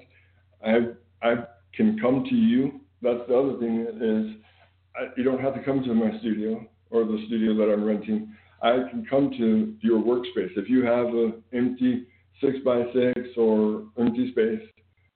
I 0.66 0.94
I 1.22 1.44
can 1.76 2.00
come 2.00 2.26
to 2.28 2.36
you. 2.36 2.80
That's 3.04 3.28
the 3.28 3.38
other 3.38 3.60
thing 3.60 3.86
is 4.02 4.44
I, 4.96 5.08
you 5.18 5.24
don't 5.24 5.42
have 5.42 5.56
to 5.56 5.64
come 5.64 5.84
to 5.84 5.94
my 5.94 6.18
studio 6.20 6.66
or 6.90 7.04
the 7.06 7.24
studio 7.28 7.56
that 7.56 7.72
I'm 7.72 7.84
renting. 7.84 8.34
I 8.62 8.90
can 8.90 9.06
come 9.10 9.32
to 9.38 9.76
your 9.82 10.02
workspace 10.02 10.58
if 10.58 10.70
you 10.70 10.86
have 10.86 11.08
an 11.08 11.44
empty 11.54 12.06
six 12.40 12.58
by 12.64 12.84
six 12.94 13.30
or 13.38 13.86
empty 14.00 14.32
space 14.32 14.62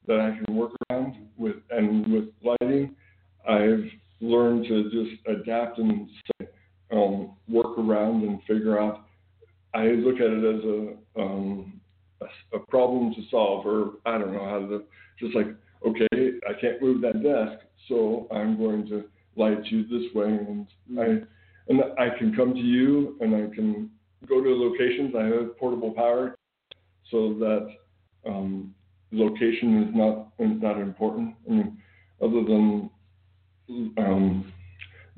that 0.07 0.19
I 0.19 0.37
can 0.43 0.55
work 0.55 0.71
around 0.89 1.15
with 1.37 1.55
and 1.69 2.11
with 2.11 2.25
lighting. 2.43 2.95
I've 3.47 3.85
learned 4.19 4.65
to 4.67 4.83
just 4.89 5.21
adapt 5.27 5.77
and 5.77 6.09
um, 6.91 7.35
work 7.47 7.77
around 7.77 8.23
and 8.23 8.41
figure 8.43 8.79
out 8.79 9.05
I 9.73 9.87
look 9.89 10.15
at 10.15 10.31
it 10.31 10.55
as 10.55 10.63
a, 10.63 11.21
um, 11.21 11.79
a, 12.21 12.57
a 12.57 12.59
problem 12.69 13.13
to 13.13 13.21
solve, 13.29 13.65
or 13.65 13.93
I 14.05 14.17
don't 14.17 14.33
know 14.33 14.45
how 14.45 14.59
to, 14.59 14.83
just 15.19 15.35
like, 15.35 15.47
okay, 15.85 16.07
I 16.49 16.59
can't 16.59 16.81
move 16.81 17.01
that 17.01 17.21
desk, 17.21 17.63
so 17.87 18.27
I'm 18.31 18.57
going 18.57 18.87
to 18.87 19.03
light 19.37 19.65
you 19.65 19.83
this 19.83 20.13
way, 20.13 20.27
and 20.27 20.67
I, 20.99 21.05
and 21.67 21.81
I 21.97 22.17
can 22.17 22.35
come 22.35 22.53
to 22.53 22.59
you, 22.59 23.17
and 23.21 23.35
I 23.35 23.55
can 23.55 23.89
go 24.27 24.43
to 24.43 24.49
locations. 24.49 25.13
I 25.15 25.25
have 25.25 25.57
portable 25.57 25.91
power, 25.91 26.35
so 27.11 27.33
that 27.39 27.69
um, 28.25 28.73
location 29.11 29.83
is 29.83 29.95
not 29.95 30.29
is 30.39 30.61
not 30.61 30.79
important. 30.79 31.35
I 31.47 31.51
mean, 31.51 31.77
other 32.21 32.43
than 32.43 32.89
um, 33.97 34.53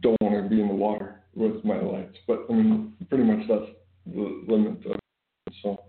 don't 0.02 0.22
want 0.22 0.44
to 0.44 0.50
be 0.50 0.62
in 0.62 0.68
the 0.68 0.74
water 0.74 1.22
with 1.36 1.64
my 1.64 1.80
lights, 1.80 2.18
but 2.28 2.46
I 2.50 2.54
mean, 2.54 2.94
pretty 3.10 3.24
much 3.24 3.48
that's 3.48 3.72
the 4.06 4.44
limit 4.48 4.86
of 4.86 4.92
it. 4.92 5.54
So 5.64 5.84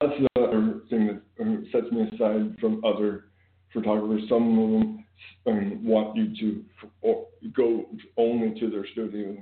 that's 0.00 0.12
the 0.18 0.42
other 0.42 0.80
thing 0.90 1.06
that 1.06 1.42
um, 1.42 1.66
sets 1.72 1.90
me 1.92 2.02
aside 2.02 2.56
from 2.60 2.84
other 2.84 3.26
photographers. 3.72 4.28
Some 4.28 4.58
of 4.58 4.70
them 4.70 5.05
Mean, 5.46 5.80
want 5.84 6.16
you 6.16 6.34
to 6.40 6.64
f- 6.82 6.90
or 7.02 7.26
go 7.56 7.86
only 8.16 8.58
to 8.60 8.68
their 8.70 8.84
studio. 8.92 9.36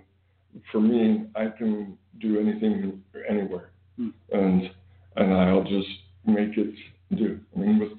For 0.70 0.80
me, 0.80 1.24
I 1.34 1.46
can 1.48 1.96
do 2.20 2.38
anything 2.38 3.02
anywhere, 3.28 3.70
Hmm. 3.96 4.08
and 4.32 4.70
and 5.16 5.32
I'll 5.32 5.64
just 5.64 5.88
make 6.26 6.56
it 6.58 6.74
do. 7.16 7.40
I 7.56 7.58
mean, 7.58 7.78
with 7.78 7.92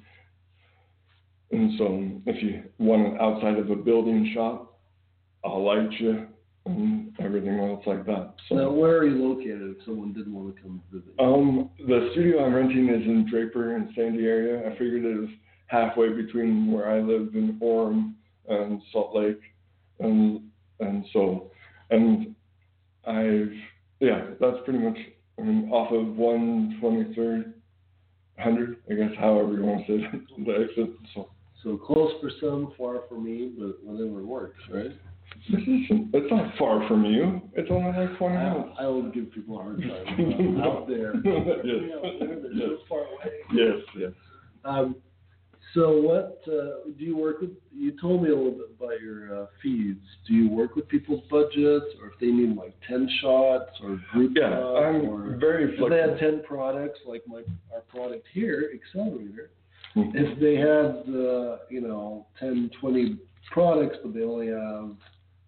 and 1.52 1.78
so 1.78 2.10
if 2.26 2.42
you 2.42 2.62
want 2.78 3.14
it 3.14 3.20
outside 3.20 3.58
of 3.58 3.70
a 3.70 3.76
building 3.76 4.30
shot, 4.34 4.72
I'll 5.44 5.64
light 5.64 5.90
you 6.00 6.26
and 6.64 7.12
everything 7.20 7.58
else 7.60 7.84
like 7.86 8.04
that. 8.06 8.34
So. 8.48 8.56
Now, 8.56 8.70
where 8.70 8.96
are 8.98 9.06
you 9.06 9.16
located 9.28 9.76
if 9.78 9.84
someone 9.84 10.12
didn't 10.12 10.34
want 10.34 10.54
to 10.56 10.62
come 10.62 10.82
visit? 10.92 11.12
you? 11.18 11.24
Um, 11.24 11.70
the 11.78 12.08
studio 12.12 12.44
I'm 12.44 12.54
renting 12.54 12.88
is 12.88 13.02
in 13.06 13.28
Draper 13.30 13.76
and 13.76 13.88
Sandy 13.94 14.26
area. 14.26 14.66
I 14.68 14.72
figured 14.76 15.04
it 15.04 15.20
was 15.20 15.28
halfway 15.66 16.12
between 16.12 16.70
where 16.72 16.90
I 16.90 17.00
live 17.00 17.34
in 17.34 17.58
Orem 17.62 18.14
and 18.48 18.80
Salt 18.92 19.14
Lake, 19.14 19.40
and 20.00 20.42
and 20.80 21.04
so 21.12 21.50
and 21.90 22.34
I've 23.06 23.52
yeah, 24.00 24.26
that's 24.40 24.58
pretty 24.64 24.78
much 24.80 24.98
I 25.38 25.42
mean 25.42 25.70
off 25.70 25.90
of 25.92 26.16
123rd 26.16 27.52
hundred, 28.38 28.76
I 28.90 28.94
guess 28.94 29.10
however 29.18 29.54
you 29.54 29.62
want 29.64 29.86
to 29.86 29.98
say 29.98 30.04
it, 30.12 30.44
the 30.46 30.52
exit. 30.52 30.90
So 31.14 31.30
So 31.62 31.76
close 31.78 32.12
for 32.20 32.30
some, 32.40 32.72
far 32.76 33.00
for 33.08 33.18
me, 33.18 33.52
but 33.58 33.82
whatever 33.82 34.22
works, 34.24 34.60
right? 34.70 34.90
this 35.50 35.60
isn't 35.62 36.10
it's 36.14 36.30
not 36.30 36.54
far 36.58 36.86
from 36.86 37.04
you. 37.04 37.40
It's 37.54 37.70
only 37.70 37.90
like 37.98 38.16
20 38.18 38.34
minutes. 38.36 38.68
I, 38.78 38.84
I 38.84 38.86
will 38.86 39.10
give 39.10 39.32
people 39.32 39.58
a 39.58 39.62
hard 39.62 39.80
time. 39.80 39.90
I'm 40.38 40.60
out 40.60 40.86
there. 40.86 41.14
Yes. 41.24 41.90
Out 41.96 42.02
there, 42.20 42.36
they're 42.40 42.52
so 42.52 42.68
Yes. 42.70 42.70
far 42.88 43.00
away. 43.00 43.32
Yes, 43.52 43.76
yes. 43.98 44.12
Um, 44.64 44.96
so 45.76 46.00
what 46.00 46.40
uh, 46.48 46.88
do 46.98 47.04
you 47.04 47.16
work 47.16 47.40
with? 47.42 47.50
You 47.72 47.92
told 48.00 48.22
me 48.22 48.30
a 48.30 48.34
little 48.34 48.50
bit 48.52 48.70
about 48.80 49.00
your 49.00 49.42
uh, 49.42 49.46
feeds. 49.62 50.00
Do 50.26 50.34
you 50.34 50.48
work 50.50 50.74
with 50.74 50.88
people's 50.88 51.22
budgets, 51.30 51.86
or 52.00 52.08
if 52.08 52.18
they 52.20 52.28
need 52.28 52.56
like 52.56 52.74
ten 52.88 53.08
shots 53.20 53.70
or 53.82 54.00
group 54.12 54.32
Yeah, 54.34 54.46
I'm 54.48 55.06
or 55.06 55.36
very 55.38 55.72
if 55.76 55.90
they 55.90 55.98
had 55.98 56.18
ten 56.18 56.42
products 56.42 56.98
like 57.06 57.22
my 57.28 57.42
our 57.72 57.82
product 57.82 58.26
here, 58.32 58.72
Accelerator. 58.74 59.50
Mhm. 59.94 60.12
If 60.14 60.40
they 60.40 60.56
had 60.56 61.14
uh, 61.14 61.58
you 61.70 61.80
know 61.82 62.26
10, 62.40 62.70
20 62.80 63.16
products, 63.52 63.96
but 64.02 64.12
they 64.14 64.22
only 64.22 64.48
have 64.48 64.90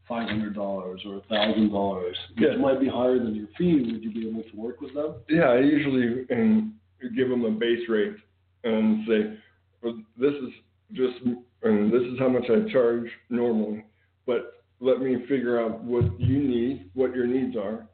five 0.06 0.28
hundred 0.28 0.54
dollars 0.54 1.02
or 1.06 1.16
a 1.16 1.20
thousand 1.22 1.70
dollars, 1.70 2.16
which 2.36 2.48
Yeah. 2.50 2.56
might 2.56 2.80
be 2.80 2.88
higher 2.88 3.18
than 3.18 3.34
your 3.34 3.48
fee, 3.58 3.90
would 3.92 4.02
you 4.04 4.10
be 4.12 4.28
able 4.28 4.42
to 4.42 4.56
work 4.56 4.80
with 4.80 4.94
them? 4.94 5.14
Yeah, 5.28 5.50
I 5.50 5.58
usually 5.60 6.24
um, 6.30 6.78
give 7.16 7.28
them 7.28 7.44
a 7.44 7.50
base 7.50 7.86
rate 7.88 8.16
and 8.64 9.06
say, 9.06 9.38
this 9.82 10.32
is 10.32 10.50
just, 10.92 11.18
and 11.62 11.92
this 11.92 12.02
is 12.02 12.18
how 12.18 12.28
much 12.28 12.44
I 12.50 12.70
charge 12.70 13.06
normally, 13.30 13.84
but 14.26 14.62
let 14.80 15.00
me 15.00 15.24
figure 15.28 15.60
out 15.60 15.82
what 15.82 16.18
you 16.20 16.38
need, 16.38 16.90
what 16.94 17.14
your 17.14 17.26
needs 17.26 17.56
are, 17.56 17.86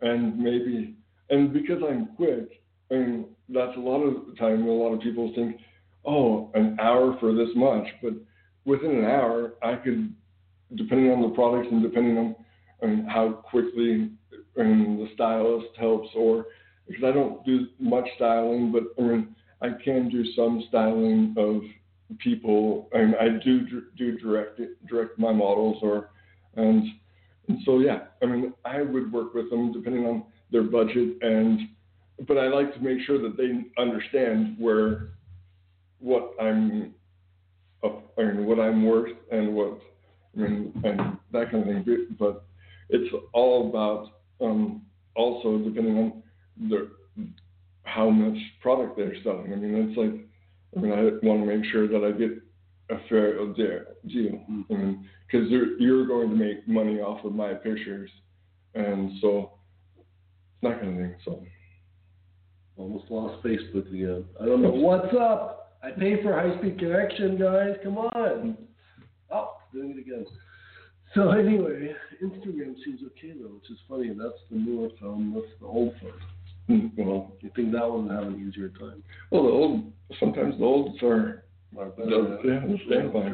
and 0.00 0.38
maybe, 0.38 0.94
and 1.30 1.52
because 1.52 1.82
I'm 1.88 2.08
quick, 2.16 2.60
and 2.90 3.26
that's 3.48 3.76
a 3.76 3.80
lot 3.80 4.02
of 4.02 4.26
the 4.26 4.34
time, 4.34 4.66
a 4.66 4.70
lot 4.70 4.92
of 4.92 5.00
people 5.00 5.32
think, 5.34 5.56
oh, 6.04 6.50
an 6.54 6.76
hour 6.80 7.16
for 7.20 7.32
this 7.32 7.48
much, 7.54 7.86
but 8.02 8.12
within 8.64 8.90
an 8.98 9.04
hour, 9.04 9.54
I 9.62 9.76
could, 9.76 10.14
depending 10.74 11.10
on 11.10 11.22
the 11.22 11.34
products 11.34 11.68
and 11.70 11.82
depending 11.82 12.18
on, 12.18 12.36
on 12.82 13.06
how 13.06 13.30
quickly 13.30 14.10
and 14.56 14.98
the 14.98 15.08
stylist 15.14 15.68
helps, 15.78 16.08
or 16.14 16.46
because 16.86 17.04
I 17.04 17.12
don't 17.12 17.44
do 17.44 17.66
much 17.78 18.06
styling, 18.16 18.72
but 18.72 18.82
I 18.98 19.06
mean, 19.06 19.34
I 19.62 19.70
can 19.84 20.08
do 20.08 20.24
some 20.34 20.64
styling 20.68 21.34
of 21.38 21.62
people, 22.18 22.88
and 22.92 23.14
I 23.16 23.28
do 23.42 23.82
do 23.96 24.18
direct 24.18 24.60
direct 24.88 25.18
my 25.18 25.32
models, 25.32 25.78
or 25.82 26.10
and 26.56 26.84
and 27.48 27.58
so 27.64 27.78
yeah, 27.78 28.00
I 28.22 28.26
mean, 28.26 28.52
I 28.64 28.82
would 28.82 29.12
work 29.12 29.34
with 29.34 29.50
them 29.50 29.72
depending 29.72 30.06
on 30.06 30.24
their 30.50 30.62
budget, 30.62 31.16
and 31.22 31.60
but 32.26 32.38
I 32.38 32.48
like 32.48 32.74
to 32.74 32.80
make 32.80 32.98
sure 33.06 33.18
that 33.22 33.36
they 33.36 33.82
understand 33.82 34.56
where 34.58 35.10
what 35.98 36.34
I'm, 36.40 36.94
I 37.84 38.22
mean, 38.22 38.46
what 38.46 38.58
I'm 38.58 38.84
worth, 38.84 39.16
and 39.30 39.54
what 39.54 39.78
I 40.36 40.40
mean, 40.40 40.72
and 40.84 41.18
that 41.32 41.50
kind 41.50 41.68
of 41.68 41.84
thing. 41.84 42.16
But 42.18 42.44
it's 42.88 43.14
all 43.32 43.68
about 43.68 44.08
um, 44.40 44.82
also 45.14 45.58
depending 45.58 45.98
on 45.98 46.22
the 46.68 46.90
how 47.94 48.10
much 48.10 48.38
product 48.60 48.96
they're 48.96 49.14
selling. 49.22 49.52
I 49.52 49.56
mean, 49.56 49.88
it's 49.88 49.98
like 49.98 50.26
I 50.76 50.80
mean, 50.80 50.92
I 50.92 51.26
want 51.26 51.40
to 51.40 51.56
make 51.56 51.64
sure 51.70 51.86
that 51.88 52.04
I 52.04 52.12
get 52.12 52.30
a 52.90 53.00
fair 53.08 53.34
deal. 53.34 53.80
deal. 54.06 54.32
Mm-hmm. 54.50 54.62
I 54.72 54.76
mean, 54.76 55.08
because 55.30 55.48
you're 55.50 55.78
you're 55.78 56.06
going 56.06 56.30
to 56.30 56.36
make 56.36 56.66
money 56.66 57.00
off 57.00 57.24
of 57.24 57.34
my 57.34 57.54
pictures, 57.54 58.10
and 58.74 59.12
so 59.20 59.52
it's 59.96 60.06
that 60.62 60.80
kind 60.80 60.92
of 60.92 60.96
thing. 60.96 61.14
So 61.24 61.42
Almost 62.76 63.10
lost 63.10 63.44
Facebook 63.44 63.88
again. 63.88 64.24
I 64.40 64.46
don't 64.46 64.62
know 64.62 64.70
what's 64.70 65.14
up. 65.18 65.76
I 65.82 65.90
pay 65.90 66.22
for 66.22 66.32
high 66.32 66.56
speed 66.58 66.78
connection, 66.78 67.38
guys. 67.38 67.76
Come 67.82 67.98
on. 67.98 68.56
Oh, 69.30 69.56
doing 69.72 69.90
it 69.90 69.98
again. 69.98 70.24
So 71.14 71.30
anyway, 71.30 71.94
Instagram 72.24 72.74
seems 72.84 73.00
okay 73.04 73.34
though, 73.38 73.48
which 73.48 73.70
is 73.70 73.78
funny. 73.88 74.08
That's 74.08 74.38
the 74.50 74.56
newer 74.56 74.88
phone. 74.98 75.34
That's 75.34 75.46
the 75.60 75.66
old 75.66 75.92
phone. 76.00 76.12
well, 76.96 77.32
You 77.40 77.50
think 77.54 77.72
that 77.72 77.88
one 77.88 78.08
would 78.08 78.14
have 78.14 78.26
an 78.32 78.48
easier 78.48 78.68
time? 78.70 79.02
well, 79.30 79.42
the 79.44 79.50
old 79.50 79.92
sometimes 80.20 80.58
the 80.58 80.64
olds 80.64 81.02
are 81.02 81.44
Or 81.76 81.86
better, 81.86 82.10
the, 82.10 82.40
yeah, 82.44 82.60
the 82.66 82.78
stand 82.86 83.12
by. 83.12 83.30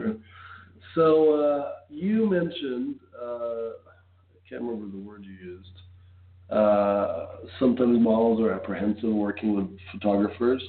So 0.95 1.35
uh, 1.35 1.73
you 1.91 2.29
mentioned, 2.31 2.97
uh, 3.21 3.71
I 3.71 4.49
can't 4.49 4.63
remember 4.63 4.91
the 4.97 5.03
word 5.03 5.25
you 5.25 5.33
used. 5.33 5.77
Uh, 6.51 7.27
sometimes 7.59 8.01
models 8.01 8.41
are 8.41 8.53
apprehensive 8.53 9.11
working 9.11 9.55
with 9.55 9.67
photographers. 9.93 10.63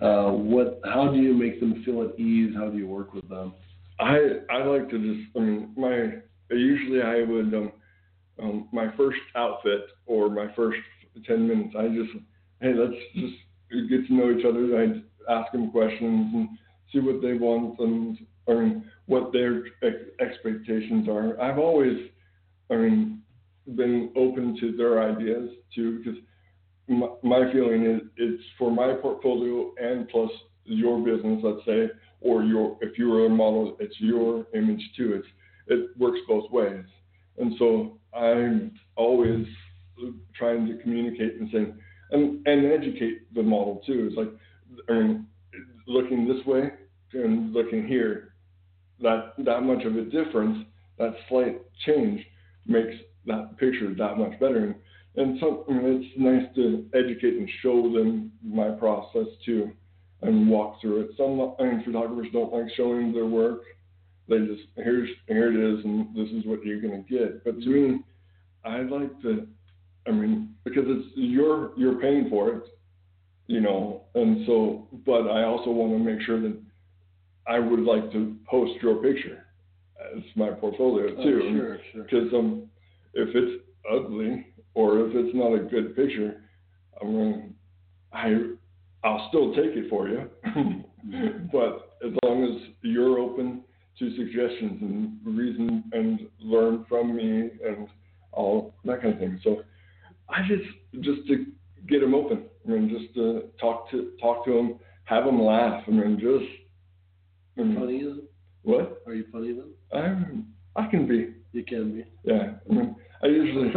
Uh, 0.00 0.30
what? 0.30 0.80
How 0.84 1.08
do 1.08 1.18
you 1.18 1.34
make 1.34 1.60
them 1.60 1.82
feel 1.84 2.02
at 2.02 2.18
ease? 2.18 2.52
How 2.56 2.68
do 2.68 2.76
you 2.78 2.86
work 2.86 3.12
with 3.14 3.28
them? 3.28 3.54
I 3.98 4.18
I 4.50 4.62
like 4.64 4.88
to 4.90 4.98
just 4.98 5.36
I 5.36 5.40
mean 5.40 5.70
my 5.76 6.14
usually 6.50 7.00
I 7.02 7.22
would 7.22 7.54
um, 7.54 7.72
um 8.42 8.68
my 8.72 8.94
first 8.96 9.18
outfit 9.36 9.82
or 10.06 10.28
my 10.30 10.52
first 10.54 10.78
ten 11.20 11.48
minutes. 11.48 11.74
I 11.78 11.88
just 11.88 12.10
hey 12.60 12.72
let's 12.74 12.94
just 13.14 13.88
get 13.90 14.06
to 14.06 14.14
know 14.14 14.30
each 14.36 14.44
other. 14.44 14.80
I 14.80 15.32
ask 15.32 15.52
them 15.52 15.70
questions 15.70 16.32
and 16.34 16.48
see 16.92 17.00
what 17.00 17.22
they 17.22 17.34
want 17.34 17.78
and 17.78 18.18
I 18.48 18.54
mean 18.54 18.84
what 19.06 19.32
their 19.32 19.64
ex- 19.82 20.10
expectations 20.20 21.08
are. 21.08 21.40
I've 21.40 21.58
always 21.58 22.08
I 22.70 22.76
mean 22.76 23.22
been 23.74 24.10
open 24.16 24.56
to 24.60 24.76
their 24.76 25.02
ideas 25.02 25.50
too 25.74 25.98
because 25.98 26.20
my, 26.86 27.08
my 27.22 27.52
feeling 27.52 27.86
is 27.86 28.02
it's 28.16 28.42
for 28.58 28.70
my 28.70 28.92
portfolio 28.94 29.72
and 29.80 30.08
plus 30.08 30.30
your 30.66 30.98
business 30.98 31.40
let's 31.42 31.64
say 31.66 31.88
or 32.24 32.42
your 32.42 32.76
if 32.80 32.98
you're 32.98 33.26
a 33.26 33.28
model, 33.28 33.76
it's 33.78 33.94
your 34.00 34.46
image 34.54 34.82
too. 34.96 35.12
It's 35.22 35.26
it 35.68 35.96
works 35.96 36.18
both 36.26 36.50
ways, 36.50 36.84
and 37.38 37.54
so 37.58 37.98
I'm 38.16 38.72
always 38.96 39.46
trying 40.34 40.66
to 40.66 40.76
communicate 40.82 41.40
and 41.40 41.48
saying 41.52 41.78
and 42.10 42.46
and 42.46 42.72
educate 42.72 43.34
the 43.34 43.42
model 43.42 43.82
too. 43.86 44.08
It's 44.08 44.16
like 44.16 44.28
I 44.88 44.92
mean, 44.92 45.26
looking 45.86 46.26
this 46.26 46.44
way 46.46 46.70
and 47.12 47.52
looking 47.52 47.86
here, 47.86 48.34
that 49.00 49.34
that 49.38 49.62
much 49.62 49.84
of 49.84 49.96
a 49.96 50.04
difference, 50.04 50.66
that 50.98 51.14
slight 51.28 51.60
change 51.86 52.24
makes 52.66 52.94
that 53.26 53.56
picture 53.58 53.94
that 53.94 54.18
much 54.18 54.38
better. 54.40 54.64
And, 54.64 54.74
and 55.16 55.38
so 55.40 55.64
I 55.68 55.72
mean, 55.72 56.02
it's 56.02 56.18
nice 56.18 56.54
to 56.56 56.86
educate 56.94 57.36
and 57.38 57.48
show 57.62 57.82
them 57.82 58.32
my 58.42 58.70
process 58.70 59.26
too 59.44 59.70
and 60.22 60.48
walk 60.48 60.80
through 60.80 61.00
it. 61.02 61.10
Some 61.16 61.54
I 61.58 61.62
mean, 61.64 61.82
photographers 61.84 62.28
don't 62.32 62.52
like 62.52 62.72
showing 62.76 63.12
their 63.12 63.26
work. 63.26 63.62
They 64.28 64.38
just 64.38 64.62
here's 64.76 65.10
here 65.28 65.52
it 65.52 65.78
is, 65.78 65.84
and 65.84 66.14
this 66.16 66.28
is 66.30 66.46
what 66.46 66.64
you're 66.64 66.80
gonna 66.80 67.04
get. 67.08 67.44
But 67.44 67.60
to 67.60 67.68
me, 67.68 68.00
I 68.64 68.80
like 68.80 69.20
to, 69.22 69.46
I 70.06 70.10
mean, 70.10 70.54
because 70.64 70.84
it's 70.86 71.08
you're 71.14 71.72
you're 71.78 72.00
paying 72.00 72.28
for 72.28 72.50
it, 72.50 72.62
you 73.46 73.60
know, 73.60 74.02
and 74.14 74.46
so. 74.46 74.86
But 75.06 75.28
I 75.28 75.44
also 75.44 75.70
want 75.70 75.92
to 75.92 75.98
make 75.98 76.20
sure 76.24 76.40
that 76.40 76.56
I 77.46 77.58
would 77.58 77.80
like 77.80 78.12
to 78.12 78.36
post 78.48 78.72
your 78.82 78.96
picture 79.02 79.46
as 80.14 80.22
my 80.36 80.50
portfolio 80.50 81.08
too. 81.08 81.40
Oh, 81.44 81.56
sure, 81.56 81.78
sure. 81.92 82.02
Because 82.04 82.32
um, 82.34 82.68
if 83.14 83.28
it's 83.34 83.64
ugly 83.90 84.46
or 84.74 85.06
if 85.06 85.14
it's 85.14 85.34
not 85.34 85.54
a 85.54 85.60
good 85.60 85.96
picture, 85.96 86.42
I'm 87.00 87.12
going. 87.12 87.54
I 88.12 88.52
I'll 89.04 89.28
still 89.28 89.54
take 89.54 89.76
it 89.76 89.90
for 89.90 90.08
you, 90.08 90.30
but 91.52 91.96
as 92.06 92.12
long 92.22 92.44
as 92.44 92.68
you're 92.82 93.18
open 93.18 93.62
to 93.98 94.16
suggestions 94.16 94.80
and 94.82 95.18
reason 95.24 95.84
and 95.92 96.28
learn 96.40 96.84
from 96.88 97.14
me 97.14 97.50
and 97.66 97.88
all 98.32 98.74
that 98.84 99.02
kind 99.02 99.14
of 99.14 99.20
thing. 99.20 99.40
So 99.44 99.62
I 100.28 100.40
just 100.48 100.64
just 101.04 101.26
to 101.28 101.46
get 101.88 102.00
them 102.00 102.14
open. 102.14 102.44
I 102.66 102.70
mean, 102.70 102.88
just 102.88 103.14
to 103.14 103.44
talk 103.60 103.90
to 103.90 104.12
talk 104.20 104.44
to 104.46 104.52
them, 104.54 104.78
have 105.04 105.24
them 105.24 105.40
laugh. 105.42 105.84
I 105.86 105.90
mean, 105.90 106.18
just 106.18 106.50
I 107.58 107.62
mean, 107.62 107.76
Funny 107.78 107.96
is 107.98 108.18
what 108.62 109.02
Are 109.06 109.14
you 109.14 109.24
funny 109.30 109.52
then? 109.52 109.70
I'm 109.92 110.46
I 110.76 110.86
can 110.90 111.06
be. 111.06 111.34
You 111.52 111.64
can 111.64 111.94
be. 111.94 112.04
Yeah, 112.24 112.54
I 112.68 112.72
mean, 112.72 112.96
I 113.22 113.26
usually 113.26 113.70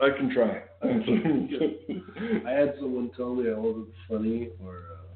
I 0.00 0.08
can 0.16 0.32
try. 0.32 0.62
I 0.82 2.50
had 2.50 2.74
someone 2.80 3.10
tell 3.16 3.34
me 3.34 3.50
I 3.50 3.58
wasn't 3.58 3.88
funny 4.08 4.48
or 4.64 4.84
uh, 4.94 5.10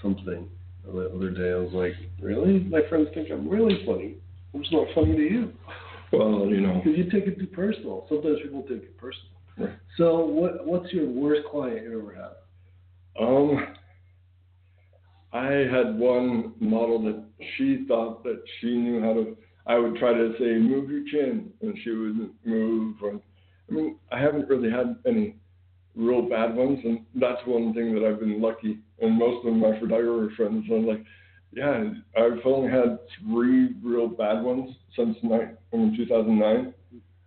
something 0.00 0.48
the 0.84 1.10
other 1.14 1.30
day. 1.30 1.52
I 1.52 1.56
was 1.56 1.72
like, 1.72 1.92
really? 2.20 2.60
My 2.60 2.80
friends 2.88 3.08
think 3.14 3.28
I'm 3.30 3.48
really 3.48 3.84
funny. 3.84 4.14
I'm 4.54 4.62
just 4.62 4.72
not 4.72 4.86
funny 4.94 5.16
to 5.16 5.22
you. 5.22 5.52
well, 6.12 6.46
you 6.46 6.60
know, 6.60 6.80
Because 6.84 6.98
you 6.98 7.10
take 7.10 7.26
it 7.26 7.38
too 7.38 7.46
personal. 7.48 8.06
Sometimes 8.08 8.38
people 8.42 8.62
take 8.62 8.82
it 8.82 8.96
personal. 8.96 9.31
So 9.98 10.24
what 10.24 10.66
what's 10.66 10.92
your 10.92 11.06
worst 11.06 11.42
client 11.50 11.82
you 11.82 12.00
ever 12.00 12.14
had? 12.14 13.22
Um, 13.22 13.76
I 15.32 15.44
had 15.44 15.98
one 15.98 16.54
model 16.60 17.02
that 17.04 17.22
she 17.56 17.84
thought 17.86 18.22
that 18.24 18.42
she 18.60 18.68
knew 18.68 19.00
how 19.00 19.12
to. 19.14 19.36
I 19.66 19.78
would 19.78 19.96
try 19.96 20.12
to 20.14 20.32
say, 20.38 20.58
"Move 20.58 20.90
your 20.90 21.04
chin," 21.08 21.52
and 21.60 21.76
she 21.82 21.90
wouldn't 21.90 22.32
move. 22.44 22.96
Or, 23.02 23.20
I 23.70 23.72
mean, 23.72 23.98
I 24.10 24.18
haven't 24.18 24.48
really 24.48 24.70
had 24.70 24.96
any 25.06 25.36
real 25.94 26.22
bad 26.22 26.56
ones, 26.56 26.80
and 26.84 27.04
that's 27.14 27.46
one 27.46 27.74
thing 27.74 27.94
that 27.94 28.04
I've 28.04 28.18
been 28.18 28.40
lucky. 28.40 28.78
And 29.00 29.18
most 29.18 29.46
of 29.46 29.54
my 29.54 29.78
photographer 29.78 30.34
friends 30.36 30.70
are 30.70 30.80
like, 30.80 31.04
"Yeah, 31.52 31.92
I've 32.16 32.44
only 32.46 32.70
had 32.70 32.98
three 33.20 33.74
real 33.82 34.08
bad 34.08 34.42
ones 34.42 34.74
since 34.96 35.22
nine, 35.22 35.58
I 35.72 35.76
mean, 35.76 35.94
2009, 35.96 36.72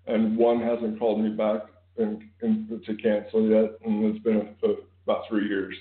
and 0.07 0.35
one 0.35 0.61
hasn't 0.61 0.97
called 0.97 1.21
me 1.21 1.29
back 1.29 1.61
and, 1.97 2.23
and 2.41 2.69
to 2.85 2.95
cancel 2.95 3.47
yet, 3.47 3.71
and 3.85 4.05
it's 4.05 4.23
been 4.23 4.55
a, 4.63 4.67
a, 4.67 4.75
about 5.05 5.23
three 5.29 5.47
years." 5.47 5.75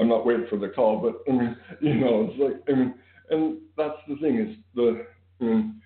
I'm 0.00 0.08
not 0.08 0.24
waiting 0.26 0.46
for 0.48 0.58
the 0.58 0.68
call, 0.68 0.98
but 0.98 1.30
I 1.30 1.36
mean, 1.36 1.56
you 1.80 1.94
know, 1.94 2.28
it's 2.30 2.40
like 2.40 2.74
I 2.74 2.78
mean, 2.78 2.94
and 3.30 3.58
that's 3.76 3.98
the 4.08 4.16
thing 4.16 4.38
is 4.38 4.56
the 4.74 5.06
I 5.40 5.44
mean, 5.44 5.80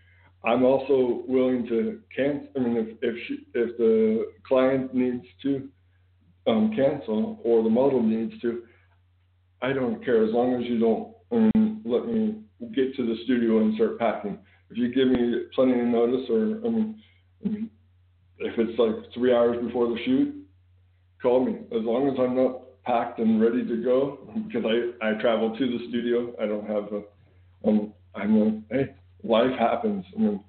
I'm 0.44 0.64
also 0.64 1.22
willing 1.26 1.66
to 1.68 2.00
cancel. 2.14 2.48
I 2.56 2.60
mean, 2.60 2.76
if 2.76 2.96
if 3.02 3.16
she, 3.26 3.38
if 3.54 3.76
the 3.78 4.32
client 4.46 4.94
needs 4.94 5.24
to 5.42 5.68
um, 6.46 6.72
cancel 6.76 7.40
or 7.44 7.62
the 7.62 7.70
model 7.70 8.02
needs 8.02 8.40
to, 8.42 8.62
I 9.62 9.72
don't 9.72 10.04
care 10.04 10.24
as 10.24 10.32
long 10.32 10.54
as 10.54 10.68
you 10.68 10.78
don't 10.78 11.16
I 11.32 11.50
mean, 11.56 11.82
let 11.84 12.06
me 12.06 12.36
get 12.74 12.94
to 12.96 13.06
the 13.06 13.16
studio 13.24 13.58
and 13.58 13.74
start 13.74 13.98
packing. 13.98 14.38
If 14.70 14.76
you 14.76 14.92
give 14.92 15.08
me 15.08 15.44
plenty 15.54 15.78
of 15.78 15.86
notice, 15.86 16.28
or 16.30 16.60
I 16.66 16.70
mean, 16.70 17.02
I 17.44 17.48
mean 17.48 17.70
if 18.38 18.58
it's 18.58 18.78
like 18.78 19.12
three 19.14 19.34
hours 19.34 19.56
before 19.64 19.88
the 19.88 19.98
shoot, 20.04 20.34
call 21.22 21.44
me. 21.44 21.52
As 21.72 21.82
long 21.82 22.08
as 22.08 22.14
I'm 22.18 22.36
not 22.36 22.62
packed 22.84 23.18
and 23.18 23.40
ready 23.40 23.64
to 23.66 23.82
go, 23.82 24.18
because 24.46 24.64
I 24.64 25.08
I 25.08 25.14
travel 25.20 25.56
to 25.56 25.66
the 25.78 25.88
studio. 25.88 26.34
I 26.40 26.46
don't 26.46 26.66
have 26.66 26.92
a 26.92 27.68
um 27.68 27.92
I'm 28.14 28.64
a 28.70 28.74
hey 28.74 28.94
life 29.24 29.58
happens. 29.58 30.04
I 30.16 30.20
mean 30.20 30.40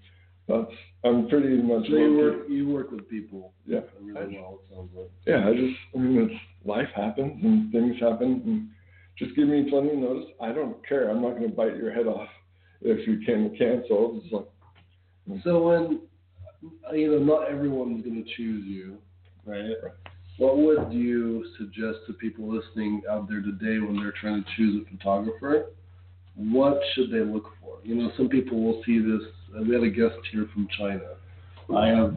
that's 0.47 0.71
I'm 1.03 1.27
pretty 1.29 1.61
much. 1.61 1.87
So 1.87 1.95
you 1.95 2.17
work 2.17 2.35
you 2.49 2.67
work 2.69 2.91
with 2.91 3.09
people 3.09 3.53
Yeah. 3.65 3.81
really 4.01 4.37
well. 4.39 4.59
It 4.69 4.75
sounds 4.75 4.89
like. 4.95 5.11
Yeah, 5.25 5.47
I 5.47 5.53
just, 5.53 5.77
I 5.95 5.99
mean, 5.99 6.29
it's 6.29 6.41
life 6.65 6.87
happens 6.95 7.43
and 7.43 7.71
things 7.71 7.95
happen, 7.99 8.41
and 8.45 8.67
just 9.17 9.35
give 9.35 9.47
me 9.47 9.69
plenty 9.69 9.89
of 9.91 9.97
notice. 9.97 10.29
I 10.41 10.51
don't 10.51 10.75
care. 10.87 11.09
I'm 11.09 11.21
not 11.21 11.37
going 11.37 11.49
to 11.49 11.55
bite 11.55 11.75
your 11.77 11.93
head 11.93 12.07
off 12.07 12.29
if 12.81 13.07
you 13.07 13.19
can 13.25 13.55
cancel. 13.57 14.21
It's 14.23 14.31
like, 14.33 15.43
So 15.43 15.67
when 15.67 16.01
you 16.93 17.11
know 17.11 17.19
not 17.19 17.49
everyone's 17.49 18.03
going 18.03 18.23
to 18.23 18.29
choose 18.35 18.65
you, 18.65 18.97
right? 19.45 19.75
What 20.37 20.57
would 20.57 20.93
you 20.93 21.45
suggest 21.57 21.99
to 22.07 22.13
people 22.13 22.47
listening 22.47 23.01
out 23.09 23.27
there 23.27 23.41
today 23.41 23.79
when 23.79 23.97
they're 23.97 24.13
trying 24.19 24.43
to 24.43 24.49
choose 24.55 24.85
a 24.85 24.95
photographer? 24.97 25.71
What 26.35 26.79
should 26.93 27.11
they 27.11 27.21
look 27.21 27.45
for? 27.59 27.79
You 27.83 27.95
know, 27.95 28.11
some 28.15 28.29
people 28.29 28.61
will 28.61 28.83
see 28.85 28.99
this. 28.99 29.21
uh, 29.57 29.63
We 29.63 29.73
had 29.73 29.83
a 29.83 29.89
guest 29.89 30.19
here 30.31 30.47
from 30.53 30.67
China. 30.77 31.15
I 31.75 31.87
have 31.87 32.15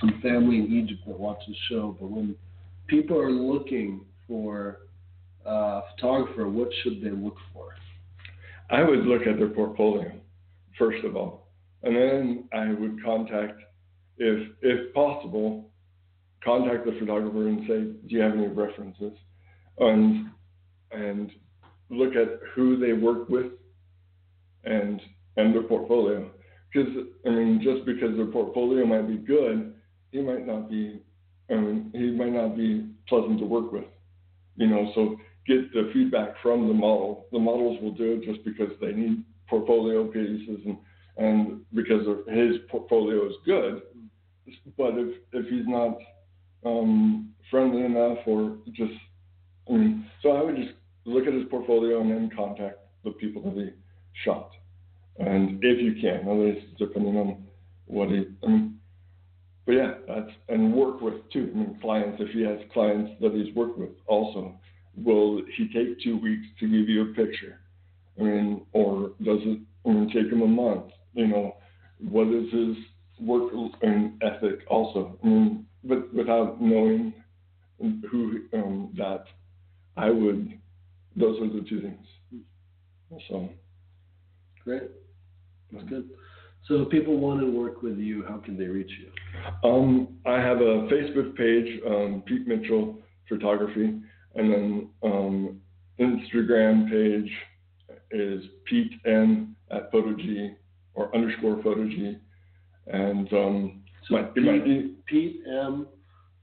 some 0.00 0.20
family 0.20 0.58
in 0.58 0.72
Egypt 0.72 1.02
that 1.06 1.18
watch 1.18 1.38
the 1.46 1.54
show, 1.68 1.96
but 1.98 2.10
when 2.10 2.34
people 2.88 3.18
are 3.18 3.30
looking 3.30 4.00
for 4.26 4.80
a 5.46 5.82
photographer, 5.94 6.48
what 6.48 6.68
should 6.82 7.00
they 7.02 7.10
look 7.10 7.36
for? 7.54 7.74
I 8.68 8.82
would 8.82 9.06
look 9.06 9.26
at 9.26 9.38
their 9.38 9.48
portfolio 9.48 10.12
first 10.80 11.04
of 11.04 11.14
all, 11.14 11.46
and 11.82 11.94
then 11.94 12.44
I 12.52 12.72
would 12.72 13.04
contact, 13.04 13.60
if 14.20 14.52
if 14.60 14.94
possible, 14.94 15.70
contact 16.44 16.84
the 16.84 16.92
photographer 17.00 17.48
and 17.48 17.60
say, 17.66 18.08
do 18.08 18.14
you 18.14 18.20
have 18.20 18.34
any 18.34 18.46
references, 18.46 19.12
and 19.78 20.30
and 20.92 21.32
look 21.88 22.14
at 22.14 22.40
who 22.54 22.76
they 22.76 22.92
work 22.92 23.28
with, 23.28 23.52
and 24.64 25.00
and 25.36 25.54
their 25.54 25.62
portfolio. 25.62 26.30
Because 26.72 26.90
I 27.26 27.30
mean, 27.30 27.60
just 27.64 27.84
because 27.86 28.14
their 28.16 28.26
portfolio 28.26 28.84
might 28.86 29.08
be 29.08 29.16
good, 29.16 29.74
he 30.12 30.20
might 30.20 30.46
not 30.46 30.70
be. 30.70 31.02
I 31.50 31.54
mean, 31.54 31.90
he 31.92 32.10
might 32.12 32.32
not 32.32 32.56
be 32.56 32.90
pleasant 33.08 33.40
to 33.40 33.44
work 33.46 33.72
with. 33.72 33.86
You 34.56 34.68
know, 34.68 34.92
so 34.94 35.16
get 35.46 35.72
the 35.72 35.90
feedback 35.92 36.34
from 36.42 36.68
the 36.68 36.74
model. 36.74 37.26
The 37.32 37.38
models 37.38 37.78
will 37.82 37.92
do 37.92 38.20
it 38.20 38.24
just 38.30 38.44
because 38.44 38.70
they 38.80 38.92
need 38.92 39.24
portfolio 39.48 40.06
pieces 40.06 40.60
and 40.66 40.76
and 41.16 41.60
because 41.74 42.06
his 42.28 42.56
portfolio 42.70 43.26
is 43.26 43.34
good. 43.44 43.82
But 44.76 44.94
if 44.98 45.16
if 45.32 45.46
he's 45.48 45.66
not 45.66 45.98
um, 46.64 47.30
friendly 47.50 47.84
enough 47.84 48.18
or 48.26 48.56
just, 48.72 48.92
I 49.68 49.72
mean, 49.72 50.06
so 50.22 50.30
I 50.30 50.42
would 50.42 50.56
just 50.56 50.74
look 51.04 51.26
at 51.26 51.32
his 51.32 51.44
portfolio 51.50 52.00
and 52.00 52.10
then 52.10 52.30
contact 52.34 52.78
the 53.04 53.10
people 53.12 53.42
that 53.42 53.56
he 53.56 53.70
shot, 54.24 54.50
and 55.18 55.58
if 55.62 55.80
you 55.80 56.00
can, 56.00 56.22
otherwise 56.28 56.62
depending 56.78 57.16
on 57.16 57.44
what 57.86 58.08
he. 58.08 58.26
I 58.44 58.46
mean, 58.46 58.78
but 59.66 59.72
yeah, 59.72 59.94
that's 60.08 60.30
and 60.48 60.74
work 60.74 61.00
with 61.00 61.28
too. 61.32 61.50
I 61.54 61.58
mean, 61.58 61.78
clients. 61.80 62.20
If 62.20 62.30
he 62.30 62.42
has 62.42 62.58
clients 62.72 63.12
that 63.20 63.32
he's 63.32 63.54
worked 63.54 63.78
with, 63.78 63.90
also, 64.06 64.54
will 64.96 65.42
he 65.56 65.68
take 65.72 66.00
two 66.02 66.18
weeks 66.18 66.46
to 66.60 66.66
give 66.66 66.88
you 66.88 67.10
a 67.10 67.14
picture? 67.14 67.60
I 68.18 68.24
mean, 68.24 68.66
or 68.72 69.12
does 69.22 69.40
it 69.42 69.60
I 69.86 69.88
mean, 69.88 70.08
take 70.08 70.30
him 70.30 70.42
a 70.42 70.46
month? 70.46 70.92
You 71.14 71.26
know, 71.26 71.56
what 72.08 72.28
is 72.28 72.52
his 72.52 72.76
work 73.20 73.52
and 73.82 74.22
ethic 74.22 74.60
also? 74.68 75.18
I 75.22 75.26
mean, 75.26 75.66
but 75.84 76.12
without 76.12 76.60
knowing 76.60 77.14
who 78.10 78.40
um, 78.52 78.94
that, 78.96 79.24
I 79.96 80.10
would. 80.10 80.58
Those 81.16 81.40
are 81.40 81.48
the 81.48 81.66
two 81.68 81.80
things. 81.80 82.06
So. 83.28 83.48
Great. 84.64 84.90
That's 85.72 85.88
good. 85.88 86.08
So 86.68 86.82
if 86.82 86.90
people 86.90 87.18
want 87.18 87.40
to 87.40 87.50
work 87.50 87.82
with 87.82 87.98
you, 87.98 88.24
how 88.28 88.36
can 88.36 88.56
they 88.56 88.66
reach 88.66 88.90
you? 89.00 89.68
Um, 89.68 90.18
I 90.26 90.34
have 90.34 90.58
a 90.58 90.86
Facebook 90.88 91.34
page, 91.36 91.80
um, 91.86 92.22
Pete 92.26 92.46
Mitchell 92.46 92.98
Photography, 93.28 93.98
and 94.34 94.52
then 94.52 94.88
um, 95.02 95.60
Instagram 95.98 96.88
page 96.90 97.32
is 98.10 98.44
Pete 98.66 98.92
N 99.06 99.56
at 99.70 99.92
PhotoG 99.92 100.54
or 100.94 101.14
underscore 101.14 101.56
PhotoG, 101.56 102.18
and 102.86 103.32
um, 103.32 103.82
So 104.08 104.14
my, 104.14 104.22
might 104.22 104.64
be 104.64 104.94
Pete 105.06 105.42
M 105.48 105.86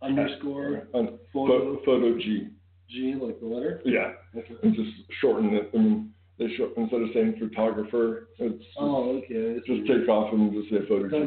underscore 0.01 0.87
uh, 0.93 1.03
photo 1.33 1.33
photo, 1.33 1.79
photo 1.85 2.17
G. 2.17 2.47
G 2.89 3.15
like 3.21 3.39
the 3.39 3.45
letter. 3.47 3.81
Yeah, 3.83 4.13
Okay. 4.37 4.55
and 4.63 4.73
just 4.75 4.91
shorten 5.19 5.53
it. 5.55 5.69
I 5.73 5.77
mean, 5.77 6.13
they 6.39 6.47
show, 6.55 6.69
instead 6.77 7.01
of 7.01 7.09
saying 7.13 7.35
photographer, 7.39 8.29
it's 8.39 8.63
Oh, 8.79 9.17
okay. 9.17 9.59
Just 9.65 9.87
take 9.87 10.07
off 10.07 10.31
and 10.33 10.53
just 10.53 10.69
say 10.69 10.85
photo 10.87 11.09
G. 11.09 11.17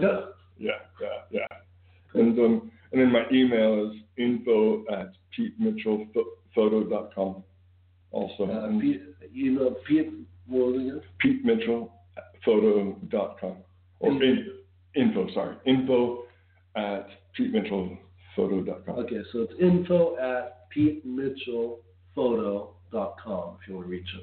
Yeah, 0.58 0.70
yeah, 1.00 1.08
yeah. 1.30 1.46
And 2.14 2.38
um, 2.38 2.70
and 2.92 3.00
then 3.00 3.10
my 3.12 3.24
email 3.32 3.90
is 3.90 3.96
info 4.16 4.84
at 4.90 5.12
petemitchellphoto.com. 5.38 7.42
Also, 8.12 8.44
Uh, 8.44 8.66
and 8.66 8.80
Pete, 8.80 9.02
you 9.32 9.52
know, 9.52 9.76
Pete, 9.86 10.10
what 10.48 10.72
was 10.72 10.96
it? 10.96 11.02
Pete 11.18 11.44
Mitchell 11.44 11.92
at 12.16 12.24
photo.com 12.44 13.56
or 14.00 14.10
in, 14.10 14.46
info. 14.94 15.29
Sorry, 15.35 15.57
info 15.66 16.22
at 16.76 17.09
petemitchellphoto.com. 17.38 18.98
Okay, 18.98 19.20
so 19.33 19.40
it's 19.42 19.53
info 19.61 20.16
at 20.16 20.68
petemitchellphoto.com 20.76 23.57
if 23.61 23.68
you 23.68 23.74
want 23.74 23.87
to 23.87 23.90
reach 23.90 24.09
him. 24.12 24.22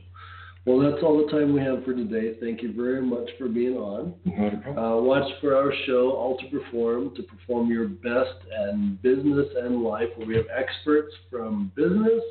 Well, 0.65 0.79
that's 0.79 1.01
all 1.01 1.17
the 1.25 1.31
time 1.31 1.53
we 1.53 1.61
have 1.61 1.85
for 1.85 1.93
today. 1.93 2.35
Thank 2.41 2.61
you 2.61 2.73
very 2.73 3.01
much 3.01 3.29
for 3.37 3.47
being 3.47 3.77
on. 3.77 4.13
Not 4.25 4.53
a 4.53 4.57
problem. 4.57 4.85
Uh, 4.85 4.97
watch 5.01 5.31
for 5.39 5.55
our 5.55 5.71
show, 5.85 6.11
Ultra 6.17 6.49
Perform, 6.49 7.15
to 7.15 7.23
perform 7.23 7.71
your 7.71 7.87
best 7.87 8.35
in 8.69 8.99
business 9.01 9.47
and 9.61 9.81
life, 9.81 10.09
where 10.17 10.27
we 10.27 10.35
have 10.35 10.47
experts 10.53 11.13
from 11.31 11.71
business 11.73 12.21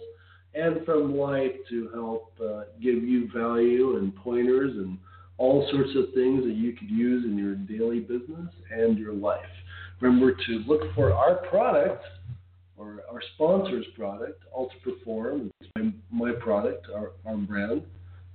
and 0.54 0.84
from 0.84 1.16
life 1.16 1.52
to 1.70 1.88
help 1.94 2.34
uh, 2.44 2.64
give 2.78 3.02
you 3.02 3.26
value 3.34 3.96
and 3.96 4.14
pointers 4.16 4.76
and 4.76 4.98
all 5.38 5.68
sorts 5.70 5.90
of 5.96 6.14
things 6.14 6.44
that 6.44 6.54
you 6.54 6.72
could 6.72 6.90
use 6.90 7.24
in 7.24 7.36
your 7.36 7.54
daily 7.54 8.00
business 8.00 8.48
and 8.70 8.98
your 8.98 9.12
life. 9.12 9.40
Remember 10.00 10.32
to 10.32 10.52
look 10.66 10.82
for 10.94 11.12
our 11.12 11.36
product 11.48 12.04
or 12.76 13.02
our 13.10 13.22
sponsor's 13.34 13.86
product, 13.94 14.42
Ultra 14.54 14.78
Perform. 14.80 15.50
My, 15.76 15.92
my 16.10 16.32
product, 16.32 16.86
our, 16.94 17.12
our 17.26 17.36
brand. 17.36 17.82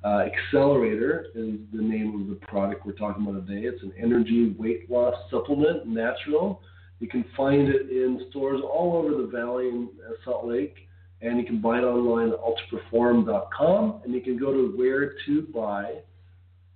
Uh, 0.04 0.26
Accelerator 0.26 1.28
is 1.36 1.60
the 1.74 1.82
name 1.82 2.20
of 2.20 2.28
the 2.28 2.46
product 2.48 2.86
we're 2.86 2.94
talking 2.94 3.28
about 3.28 3.46
today. 3.46 3.68
It's 3.68 3.84
an 3.84 3.94
energy 4.02 4.56
weight 4.58 4.90
loss 4.90 5.14
supplement, 5.30 5.86
natural. 5.86 6.62
You 7.00 7.08
can 7.08 7.24
find 7.38 7.68
it 7.70 7.90
in 7.90 8.26
stores 8.30 8.62
all 8.64 8.96
over 8.96 9.22
the 9.22 9.28
valley 9.28 9.70
in 9.70 9.90
uh, 10.08 10.14
Salt 10.26 10.48
Lake, 10.48 10.76
and 11.22 11.38
you 11.38 11.46
can 11.46 11.62
buy 11.62 11.78
it 11.78 11.84
online 11.84 12.30
at 12.30 12.40
ultraperform.com, 12.40 14.02
and 14.04 14.14
you 14.14 14.22
can 14.22 14.40
go 14.40 14.52
to 14.52 14.76
where 14.76 15.14
to 15.28 15.42
buy 15.54 15.98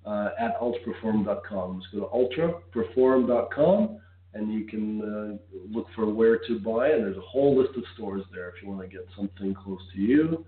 uh, 0.05 0.29
at 0.39 0.59
ultraperform.com. 0.59 1.81
Just 1.81 1.93
go 1.93 2.01
to 2.01 2.85
ultraperform.com, 2.85 3.99
and 4.33 4.53
you 4.53 4.65
can 4.65 5.01
uh, 5.01 5.55
look 5.75 5.87
for 5.95 6.11
where 6.11 6.39
to 6.47 6.59
buy, 6.59 6.89
and 6.89 7.03
there's 7.03 7.17
a 7.17 7.21
whole 7.21 7.57
list 7.57 7.77
of 7.77 7.83
stores 7.93 8.23
there 8.33 8.49
if 8.49 8.55
you 8.61 8.69
want 8.69 8.81
to 8.81 8.87
get 8.87 9.07
something 9.15 9.53
close 9.53 9.81
to 9.93 10.01
you 10.01 10.45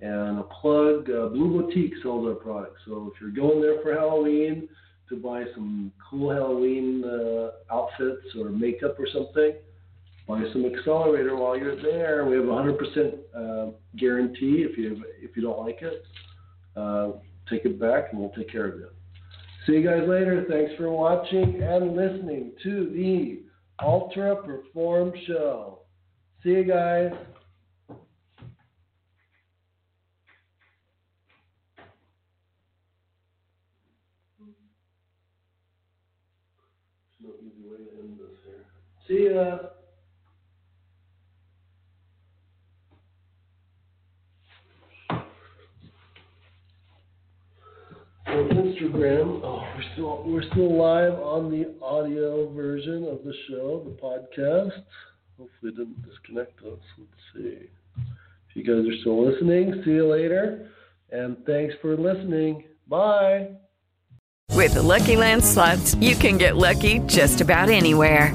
and 0.00 0.38
a 0.38 0.42
plug. 0.42 1.10
Uh, 1.10 1.28
Blue 1.28 1.62
Boutique 1.62 1.94
sells 2.02 2.26
our 2.26 2.34
products. 2.34 2.80
So 2.86 3.10
if 3.12 3.20
you're 3.20 3.30
going 3.30 3.60
there 3.60 3.80
for 3.82 3.94
Halloween 3.94 4.68
to 5.08 5.16
buy 5.16 5.44
some 5.54 5.92
cool 6.08 6.30
Halloween 6.30 7.04
uh, 7.04 7.74
outfits 7.74 8.34
or 8.38 8.50
makeup 8.50 8.98
or 8.98 9.06
something, 9.12 9.54
buy 10.26 10.42
some 10.52 10.64
Accelerator 10.64 11.36
while 11.36 11.56
you're 11.56 11.80
there. 11.80 12.24
We 12.24 12.36
have 12.36 12.44
100% 12.44 13.18
uh, 13.34 13.72
guarantee. 13.96 14.66
If 14.68 14.78
you 14.78 14.90
have, 14.90 14.98
if 15.20 15.36
you 15.36 15.42
don't 15.42 15.58
like 15.58 15.82
it, 15.82 16.04
uh, 16.76 17.12
take 17.48 17.64
it 17.64 17.80
back 17.80 18.12
and 18.12 18.20
we'll 18.20 18.30
take 18.30 18.50
care 18.50 18.68
of 18.68 18.78
you. 18.78 18.88
See 19.66 19.72
you 19.72 19.84
guys 19.84 20.08
later. 20.08 20.46
Thanks 20.48 20.72
for 20.76 20.90
watching 20.90 21.62
and 21.62 21.94
listening 21.94 22.52
to 22.62 22.90
the 22.94 23.42
Ultra 23.82 24.36
Perform 24.42 25.12
Show. 25.26 25.80
See 26.42 26.50
you 26.50 26.64
guys. 26.64 27.12
See 39.06 39.28
ya. 39.34 39.58
Instagram, 49.00 49.40
oh, 49.42 49.56
uh, 49.56 49.66
we're 49.76 49.92
still 49.92 50.22
we're 50.26 50.50
still 50.50 50.76
live 50.76 51.14
on 51.20 51.50
the 51.50 51.74
audio 51.82 52.52
version 52.52 53.04
of 53.04 53.24
the 53.24 53.32
show, 53.48 53.82
the 53.84 53.90
podcast. 53.90 54.82
Hopefully, 55.38 55.72
didn't 55.72 56.02
disconnect 56.06 56.58
us. 56.60 56.78
Let's 56.98 57.10
see. 57.34 57.68
If 57.96 58.56
you 58.56 58.64
guys 58.64 58.86
are 58.92 59.00
still 59.00 59.24
listening, 59.24 59.82
see 59.84 59.92
you 59.92 60.06
later, 60.06 60.70
and 61.10 61.36
thanks 61.46 61.74
for 61.80 61.96
listening. 61.96 62.64
Bye. 62.88 63.48
With 64.52 64.74
the 64.74 64.82
Lucky 64.82 65.16
Land 65.16 65.44
slots, 65.44 65.94
you 65.94 66.16
can 66.16 66.36
get 66.36 66.56
lucky 66.56 66.98
just 67.06 67.40
about 67.40 67.70
anywhere. 67.70 68.34